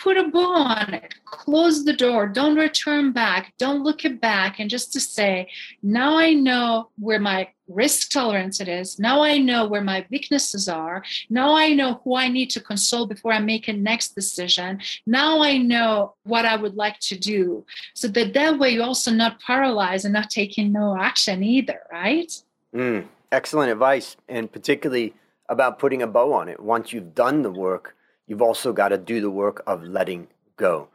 put 0.00 0.16
a 0.16 0.28
bow 0.28 0.54
on 0.54 0.94
it, 0.94 1.14
close 1.26 1.84
the 1.84 1.92
door, 1.92 2.26
don't 2.26 2.56
return 2.56 3.12
back, 3.12 3.52
don't 3.58 3.82
look 3.82 4.04
it 4.04 4.20
back, 4.20 4.58
and 4.58 4.70
just 4.70 4.92
to 4.94 5.00
say, 5.00 5.48
now 5.82 6.16
I 6.16 6.32
know 6.32 6.88
where 6.98 7.20
my 7.20 7.48
risk 7.68 8.10
tolerance 8.10 8.60
it 8.60 8.68
is. 8.68 8.98
Now 8.98 9.22
I 9.22 9.38
know 9.38 9.68
where 9.68 9.82
my 9.82 10.04
weaknesses 10.10 10.68
are. 10.68 11.04
Now 11.28 11.54
I 11.54 11.72
know 11.74 12.00
who 12.02 12.16
I 12.16 12.28
need 12.28 12.50
to 12.50 12.60
consult 12.60 13.10
before 13.10 13.32
I 13.32 13.38
make 13.38 13.68
a 13.68 13.72
next 13.72 14.14
decision. 14.14 14.80
Now 15.06 15.42
I 15.42 15.58
know 15.58 16.14
what 16.24 16.44
I 16.46 16.56
would 16.56 16.74
like 16.74 16.98
to 17.00 17.18
do. 17.18 17.64
So 17.94 18.08
that 18.08 18.32
that 18.34 18.58
way 18.58 18.70
you're 18.70 18.84
also 18.84 19.12
not 19.12 19.40
paralyzed 19.40 20.04
and 20.04 20.14
not 20.14 20.30
taking 20.30 20.72
no 20.72 20.96
action 20.98 21.44
either, 21.44 21.80
right? 21.92 22.32
Mm, 22.74 23.06
excellent 23.30 23.70
advice, 23.70 24.16
and 24.28 24.50
particularly 24.50 25.14
about 25.48 25.78
putting 25.78 26.02
a 26.02 26.06
bow 26.06 26.32
on 26.32 26.48
it. 26.48 26.58
Once 26.60 26.92
you've 26.92 27.14
done 27.14 27.42
the 27.42 27.50
work, 27.50 27.96
you've 28.30 28.40
also 28.40 28.72
got 28.72 28.90
to 28.90 28.96
do 28.96 29.20
the 29.20 29.28
work 29.28 29.60
of 29.66 29.82
letting 29.82 30.28
go. 30.56 30.88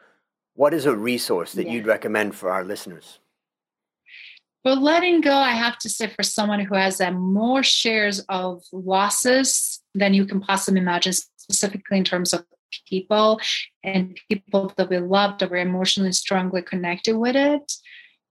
What 0.53 0.73
is 0.73 0.85
a 0.85 0.95
resource 0.95 1.51
that 1.51 1.65
yeah. 1.65 1.73
you'd 1.73 1.85
recommend 1.85 2.33
for 2.33 2.49
our 2.49 2.63
listeners? 2.63 3.19
Well, 4.63 4.81
letting 4.81 5.19
go, 5.19 5.33
I 5.33 5.51
have 5.51 5.77
to 5.79 5.89
say, 5.89 6.07
for 6.07 6.23
someone 6.23 6.61
who 6.61 6.75
has 6.75 7.01
uh, 7.01 7.11
more 7.11 7.61
shares 7.61 8.21
of 8.29 8.63
losses 8.71 9.81
than 9.93 10.13
you 10.13 10.25
can 10.25 10.39
possibly 10.39 10.79
imagine, 10.79 11.11
specifically 11.35 11.97
in 11.97 12.05
terms 12.05 12.33
of 12.33 12.45
people 12.87 13.41
and 13.83 14.17
people 14.29 14.71
that 14.77 14.89
we 14.89 14.97
love, 14.99 15.37
that 15.39 15.51
we're 15.51 15.57
emotionally 15.57 16.13
strongly 16.13 16.61
connected 16.61 17.17
with 17.17 17.35
it, 17.35 17.69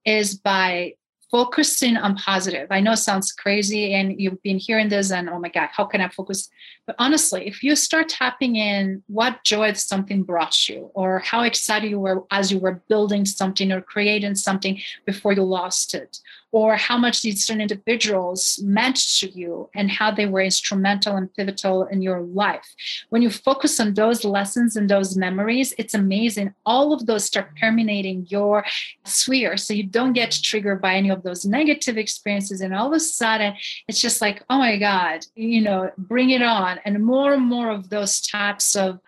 is 0.07 0.35
by 0.35 0.95
focusing 1.31 1.97
on 1.97 2.17
positive. 2.17 2.69
I 2.71 2.81
know 2.81 2.93
it 2.93 2.99
sounds 2.99 3.33
crazy 3.33 3.95
and 3.95 4.21
you've 4.21 4.43
been 4.43 4.59
hearing 4.59 4.89
this 4.89 5.11
and 5.11 5.29
oh 5.29 5.39
my 5.39 5.49
God, 5.49 5.69
how 5.73 5.85
can 5.85 6.01
I 6.01 6.09
focus? 6.09 6.49
But 6.87 6.97
honestly, 6.99 7.47
if 7.47 7.63
you 7.63 7.77
start 7.77 8.09
tapping 8.09 8.57
in 8.57 9.03
what 9.07 9.43
joy 9.45 9.73
something 9.73 10.23
brought 10.23 10.69
you 10.69 10.91
or 10.95 11.21
how 11.21 11.43
excited 11.43 11.91
you 11.91 12.01
were 12.01 12.25
as 12.31 12.53
you 12.53 12.59
were 12.59 12.83
building 12.89 13.25
something 13.25 13.73
or 13.73 13.81
creating 13.81 14.35
something 14.35 14.81
before 15.07 15.33
you 15.33 15.43
lost 15.43 15.95
it, 15.95 16.19
or 16.55 16.77
how 16.77 16.97
much 16.97 17.21
these 17.23 17.45
certain 17.45 17.61
individuals 17.61 18.61
meant 18.63 18.95
to 18.95 19.29
you 19.29 19.69
and 19.75 19.91
how 19.91 20.09
they 20.13 20.25
were 20.25 20.41
instrumental 20.41 21.17
and 21.17 21.35
pivotal 21.35 21.83
in 21.87 22.01
your 22.01 22.21
life. 22.21 22.65
When 23.09 23.23
you 23.23 23.31
focus 23.31 23.81
on 23.81 23.95
those 23.95 24.25
lessons 24.25 24.77
and 24.77 24.89
those 24.89 25.17
memories, 25.17 25.75
it's 25.79 25.95
amazing. 25.95 26.55
All 26.65 26.93
of 26.93 27.07
those 27.07 27.25
start 27.25 27.57
permeating 27.61 28.29
your 28.29 28.65
sphere. 29.05 29.57
So 29.57 29.75
you 29.75 29.83
don't 29.83 30.13
get 30.13 30.31
triggered 30.31 30.81
by 30.81 30.95
any 30.95 31.11
of 31.11 31.25
those 31.25 31.45
negative 31.45 31.99
experiences. 31.99 32.61
And 32.61 32.73
all 32.73 32.87
of 32.87 32.93
a 32.93 33.01
sudden, 33.01 33.55
it's 33.89 34.01
just 34.01 34.21
like, 34.21 34.45
oh 34.49 34.59
my 34.59 34.77
God, 34.79 35.27
you 35.35 35.61
know, 35.61 35.91
bring 35.99 36.31
it 36.31 36.43
on. 36.43 36.79
And 36.85 37.05
more 37.05 37.35
and 37.35 37.43
more 37.43 37.71
of 37.71 37.91
those 37.91 38.21
types 38.21 38.77
of 38.77 39.01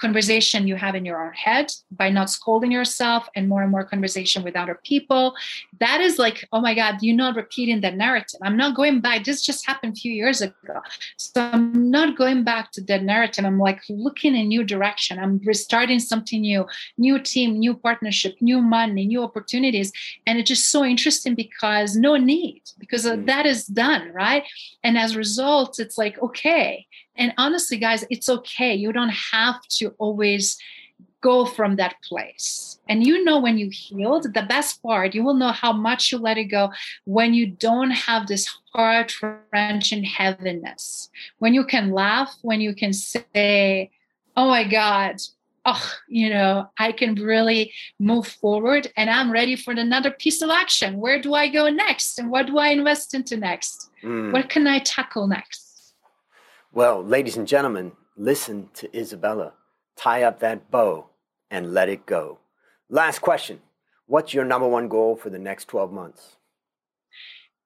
conversation 0.00 0.66
you 0.66 0.76
have 0.76 0.94
in 0.94 1.04
your 1.04 1.24
own 1.24 1.32
head 1.32 1.70
by 1.92 2.10
not 2.10 2.30
scolding 2.30 2.72
yourself 2.72 3.28
and 3.36 3.48
more 3.48 3.62
and 3.62 3.70
more 3.70 3.84
conversation 3.84 4.42
with 4.42 4.56
other 4.56 4.80
people. 4.84 5.34
That 5.80 6.00
is 6.00 6.18
like 6.18 6.46
oh 6.52 6.60
my 6.60 6.74
god 6.74 6.98
you're 7.00 7.16
not 7.16 7.36
repeating 7.36 7.80
that 7.82 7.96
narrative. 7.96 8.40
I'm 8.42 8.56
not 8.56 8.74
going 8.74 9.00
back. 9.00 9.24
This 9.24 9.42
just 9.42 9.66
happened 9.66 9.92
a 9.96 10.00
few 10.00 10.12
years 10.12 10.40
ago. 10.40 10.80
So 11.16 11.40
i'm 11.40 11.90
not 11.90 12.16
going 12.16 12.44
back 12.44 12.72
to 12.72 12.80
that 12.82 13.02
narrative. 13.02 13.44
I'm 13.44 13.58
like 13.58 13.82
looking 13.88 14.34
in 14.34 14.40
a 14.42 14.44
new 14.44 14.64
direction. 14.64 15.18
I'm 15.18 15.40
restarting 15.44 16.00
something 16.00 16.40
new 16.40 16.66
new 16.98 17.18
team 17.18 17.58
new 17.58 17.74
partnership 17.74 18.34
new 18.40 18.60
money 18.60 19.06
new 19.06 19.22
opportunities. 19.22 19.92
And 20.26 20.38
it's 20.38 20.48
just 20.48 20.70
so 20.70 20.84
interesting 20.84 21.34
because 21.34 21.96
no 21.96 22.16
need 22.16 22.62
because 22.78 23.04
mm. 23.04 23.26
that 23.26 23.46
is 23.46 23.66
done 23.66 24.10
right? 24.12 24.44
And 24.82 24.98
as 24.98 25.14
a 25.14 25.18
result 25.18 25.78
it's 25.78 25.96
like 25.96 26.20
okay 26.20 26.86
and 27.16 27.32
honestly, 27.38 27.76
guys, 27.76 28.04
it's 28.10 28.28
okay. 28.28 28.74
You 28.74 28.92
don't 28.92 29.14
have 29.32 29.60
to 29.78 29.94
always 29.98 30.58
go 31.20 31.46
from 31.46 31.76
that 31.76 31.96
place. 32.02 32.78
And 32.86 33.06
you 33.06 33.24
know 33.24 33.40
when 33.40 33.56
you 33.56 33.70
healed, 33.70 34.34
the 34.34 34.42
best 34.42 34.82
part, 34.82 35.14
you 35.14 35.24
will 35.24 35.34
know 35.34 35.52
how 35.52 35.72
much 35.72 36.12
you 36.12 36.18
let 36.18 36.36
it 36.36 36.44
go 36.44 36.70
when 37.06 37.32
you 37.32 37.46
don't 37.46 37.92
have 37.92 38.26
this 38.26 38.46
heart 38.74 39.14
wrenching 39.50 40.04
heaviness. 40.04 41.08
When 41.38 41.54
you 41.54 41.64
can 41.64 41.92
laugh, 41.92 42.36
when 42.42 42.60
you 42.60 42.74
can 42.74 42.92
say, 42.92 43.90
Oh 44.36 44.48
my 44.48 44.64
God, 44.64 45.16
oh, 45.64 45.92
you 46.08 46.28
know, 46.28 46.68
I 46.78 46.92
can 46.92 47.14
really 47.14 47.72
move 47.98 48.26
forward 48.26 48.92
and 48.96 49.08
I'm 49.08 49.30
ready 49.30 49.56
for 49.56 49.72
another 49.72 50.10
piece 50.10 50.42
of 50.42 50.50
action. 50.50 50.98
Where 50.98 51.20
do 51.20 51.32
I 51.34 51.48
go 51.48 51.70
next? 51.70 52.18
And 52.18 52.30
what 52.30 52.46
do 52.46 52.58
I 52.58 52.68
invest 52.68 53.14
into 53.14 53.36
next? 53.36 53.90
Mm. 54.02 54.32
What 54.32 54.50
can 54.50 54.66
I 54.66 54.80
tackle 54.80 55.26
next? 55.26 55.63
Well, 56.74 57.04
ladies 57.04 57.36
and 57.36 57.46
gentlemen, 57.46 57.92
listen 58.16 58.68
to 58.74 58.98
Isabella. 58.98 59.52
Tie 59.96 60.24
up 60.24 60.40
that 60.40 60.72
bow 60.72 61.06
and 61.48 61.72
let 61.72 61.88
it 61.88 62.04
go. 62.04 62.40
Last 62.90 63.20
question 63.20 63.60
What's 64.06 64.34
your 64.34 64.44
number 64.44 64.66
one 64.66 64.88
goal 64.88 65.14
for 65.14 65.30
the 65.30 65.38
next 65.38 65.66
12 65.66 65.92
months? 65.92 66.36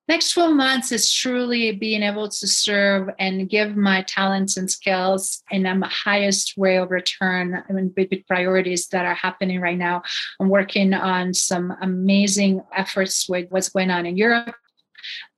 Next 0.09 0.33
12 0.33 0.55
months 0.55 0.93
is 0.93 1.11
truly 1.11 1.73
being 1.73 2.03
able 2.03 2.29
to 2.29 2.47
serve 2.47 3.09
and 3.19 3.49
give 3.49 3.79
my 3.79 4.03
talents 4.03 4.59
and 4.59 4.71
skills 4.71 5.43
in 5.51 5.63
the 5.63 5.87
highest 5.87 6.59
way 6.59 6.77
of 6.77 6.91
return 6.91 7.65
I 7.67 7.73
mean, 7.73 7.95
with 7.97 8.27
priorities 8.27 8.89
that 8.89 9.07
are 9.07 9.15
happening 9.15 9.63
right 9.63 9.79
now. 9.79 10.03
I'm 10.39 10.51
working 10.51 10.93
on 10.93 11.33
some 11.33 11.75
amazing 11.81 12.61
efforts 12.77 13.27
with 13.27 13.47
what's 13.49 13.71
going 13.71 13.91
on 13.91 14.05
in 14.05 14.19
Europe 14.19 14.55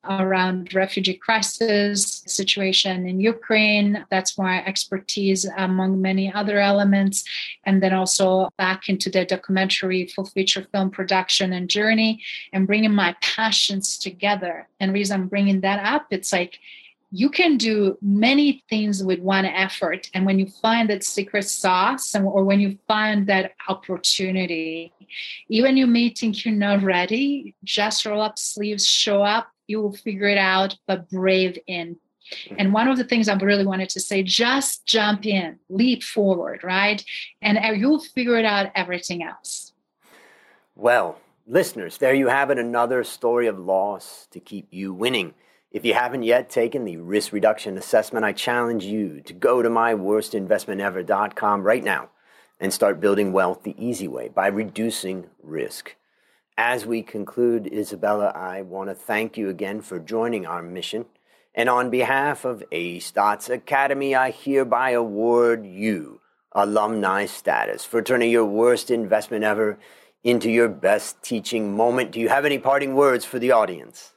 around 0.09 0.75
refugee 0.75 1.15
crisis 1.15 2.23
situation 2.27 3.07
in 3.07 3.21
Ukraine. 3.21 4.05
That's 4.11 4.39
my 4.39 4.65
expertise 4.65 5.47
among 5.57 6.01
many 6.01 6.33
other 6.33 6.59
elements. 6.59 7.25
And 7.65 7.83
then 7.83 7.93
also 7.93 8.49
back 8.57 8.89
into 8.89 9.11
the 9.11 9.25
documentary, 9.25 10.07
full 10.07 10.27
feature 10.27 10.67
film 10.73 10.91
production 10.91 11.53
and 11.53 11.69
journey 11.69 12.23
and 12.53 12.67
bringing 12.67 12.95
my 12.95 13.15
passions 13.21 13.99
together. 13.99 14.69
And 14.81 14.93
reason 14.93 15.21
I'm 15.21 15.29
bringing 15.29 15.61
that 15.61 15.85
up, 15.85 16.07
it's 16.11 16.33
like, 16.33 16.59
you 17.13 17.29
can 17.29 17.57
do 17.57 17.99
many 18.01 18.63
things 18.71 19.03
with 19.03 19.19
one 19.19 19.45
effort. 19.45 20.09
And 20.15 20.25
when 20.25 20.39
you 20.39 20.47
find 20.47 20.89
that 20.91 21.03
secret 21.03 21.43
sauce, 21.43 22.15
or 22.15 22.45
when 22.45 22.61
you 22.61 22.79
find 22.87 23.27
that 23.27 23.55
opportunity, 23.69 24.93
even 25.49 25.77
you 25.77 25.89
may 25.89 26.11
think 26.11 26.45
you're 26.45 26.55
not 26.55 26.85
ready, 26.85 27.57
just 27.65 28.07
roll 28.07 28.23
up 28.23 28.39
sleeves, 28.39 28.87
show 28.87 29.23
up, 29.23 29.49
you 29.71 29.81
will 29.81 29.93
figure 29.93 30.29
it 30.29 30.37
out, 30.37 30.77
but 30.87 31.09
brave 31.09 31.57
in. 31.67 31.97
And 32.59 32.73
one 32.73 32.89
of 32.89 32.99
the 32.99 33.05
things 33.05 33.29
I 33.29 33.35
really 33.35 33.67
wanted 33.67 33.89
to 33.91 34.01
say, 34.01 34.23
just 34.23 34.85
jump 34.87 35.25
in, 35.27 35.59
leap 35.69 36.03
forward, 36.03 36.63
right? 36.63 37.03
And 37.41 37.59
uh, 37.59 37.73
you'll 37.73 38.01
figure 38.01 38.37
it 38.37 38.45
out 38.45 38.71
everything 38.75 39.23
else. 39.23 39.73
Well, 40.77 41.19
listeners, 41.47 41.99
there 41.99 42.15
you 42.15 42.29
have 42.29 42.51
it 42.51 42.59
another 42.59 43.05
story 43.05 43.47
of 43.47 43.59
loss 43.59 44.27
to 44.31 44.41
keep 44.41 44.69
you 44.71 44.93
winning. 44.93 45.35
If 45.73 45.85
you 45.85 45.95
haven't 45.95 46.25
yet 46.25 46.51
taken 46.51 46.85
the 46.85 46.97
risk 46.97 47.33
reduction 47.33 47.79
assessment, 47.79 48.25
I 48.25 48.33
challenge 48.33 48.85
you 48.85 49.21
to 49.23 49.33
go 49.33 49.63
to 49.63 49.69
myworstinvestmentever.com 49.69 51.63
right 51.63 51.85
now 51.85 52.11
and 52.59 52.73
start 52.73 53.01
building 53.01 53.33
wealth 53.33 53.63
the 53.63 53.75
easy 53.79 54.09
way 54.09 54.29
by 54.29 54.49
reducing 54.49 55.27
risk. 55.43 55.95
As 56.63 56.85
we 56.85 57.03
conclude, 57.03 57.73
Isabella, 57.73 58.33
I 58.35 58.61
want 58.61 58.91
to 58.91 58.95
thank 58.95 59.39
you 59.39 59.49
again 59.49 59.81
for 59.81 59.99
joining 59.99 60.45
our 60.45 60.61
mission. 60.61 61.07
And 61.55 61.71
on 61.71 61.89
behalf 61.89 62.45
of 62.45 62.63
A 62.71 62.99
Stotz 62.99 63.49
Academy, 63.49 64.15
I 64.15 64.31
hereby 64.31 64.91
award 64.91 65.65
you 65.65 66.21
alumni 66.53 67.25
status 67.25 67.87
for 67.87 68.03
turning 68.03 68.31
your 68.31 68.45
worst 68.45 68.91
investment 68.91 69.43
ever 69.43 69.79
into 70.23 70.51
your 70.51 70.69
best 70.69 71.23
teaching 71.23 71.75
moment. 71.75 72.11
Do 72.11 72.21
you 72.21 72.29
have 72.29 72.45
any 72.45 72.59
parting 72.59 72.95
words 72.95 73.25
for 73.25 73.39
the 73.39 73.53
audience? 73.53 74.13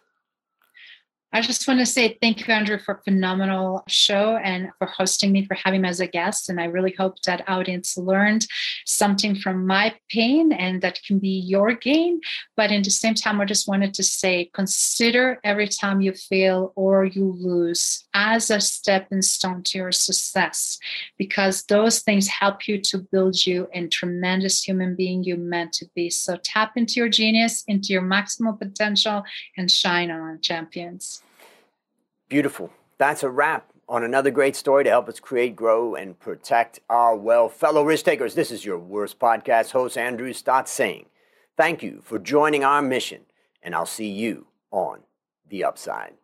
I 1.35 1.41
just 1.41 1.67
want 1.67 1.79
to 1.79 1.85
say 1.87 2.15
thank 2.21 2.47
you, 2.47 2.53
Andrew, 2.53 2.77
for 2.77 2.93
a 2.93 3.01
phenomenal 3.01 3.83
show 3.87 4.37
and 4.37 4.69
for 4.77 4.85
hosting 4.85 5.31
me, 5.31 5.43
for 5.47 5.55
having 5.55 5.81
me 5.81 5.89
as 5.89 5.99
a 5.99 6.05
guest. 6.05 6.47
And 6.47 6.61
I 6.61 6.65
really 6.65 6.93
hope 6.95 7.19
that 7.23 7.49
audience 7.49 7.97
learned 7.97 8.45
something 8.85 9.33
from 9.33 9.65
my 9.65 9.95
pain 10.11 10.51
and 10.51 10.83
that 10.83 10.99
can 11.07 11.17
be 11.17 11.29
your 11.29 11.73
gain. 11.73 12.21
But 12.55 12.71
in 12.71 12.83
the 12.83 12.91
same 12.91 13.15
time, 13.15 13.41
I 13.41 13.45
just 13.45 13.67
wanted 13.67 13.95
to 13.95 14.03
say 14.03 14.51
consider 14.53 15.39
every 15.43 15.67
time 15.67 16.01
you 16.01 16.13
fail 16.13 16.71
or 16.75 17.03
you 17.03 17.35
lose 17.39 18.05
as 18.13 18.51
a 18.51 18.61
stepping 18.61 19.23
stone 19.23 19.63
to 19.63 19.79
your 19.79 19.91
success, 19.91 20.77
because 21.17 21.63
those 21.63 22.01
things 22.01 22.27
help 22.27 22.67
you 22.67 22.79
to 22.79 22.99
build 22.99 23.43
you 23.43 23.67
a 23.73 23.87
tremendous 23.87 24.61
human 24.61 24.95
being 24.95 25.23
you 25.23 25.37
meant 25.37 25.73
to 25.73 25.87
be. 25.95 26.11
So 26.11 26.37
tap 26.43 26.73
into 26.77 26.99
your 26.99 27.09
genius, 27.09 27.63
into 27.67 27.91
your 27.91 28.03
maximal 28.03 28.59
potential, 28.59 29.23
and 29.57 29.71
shine 29.71 30.11
on 30.11 30.39
champions. 30.39 31.22
Beautiful. 32.33 32.71
That's 32.97 33.21
a 33.21 33.29
wrap 33.29 33.71
on 33.87 34.03
another 34.03 34.31
great 34.31 34.55
story 34.55 34.83
to 34.85 34.89
help 34.89 35.07
us 35.07 35.19
create, 35.19 35.55
grow, 35.55 35.93
and 35.93 36.19
protect 36.19 36.79
our 36.89 37.15
wealth. 37.15 37.53
Fellow 37.53 37.83
risk 37.83 38.05
takers, 38.05 38.33
this 38.33 38.49
is 38.49 38.65
your 38.65 38.79
worst 38.79 39.19
podcast 39.19 39.69
host, 39.69 39.99
Andrew 39.99 40.33
Stotz, 40.33 40.69
saying 40.69 41.05
thank 41.57 41.83
you 41.83 42.01
for 42.03 42.17
joining 42.17 42.63
our 42.63 42.81
mission, 42.81 43.25
and 43.61 43.75
I'll 43.75 43.85
see 43.85 44.09
you 44.09 44.47
on 44.71 45.01
the 45.47 45.63
upside. 45.63 46.15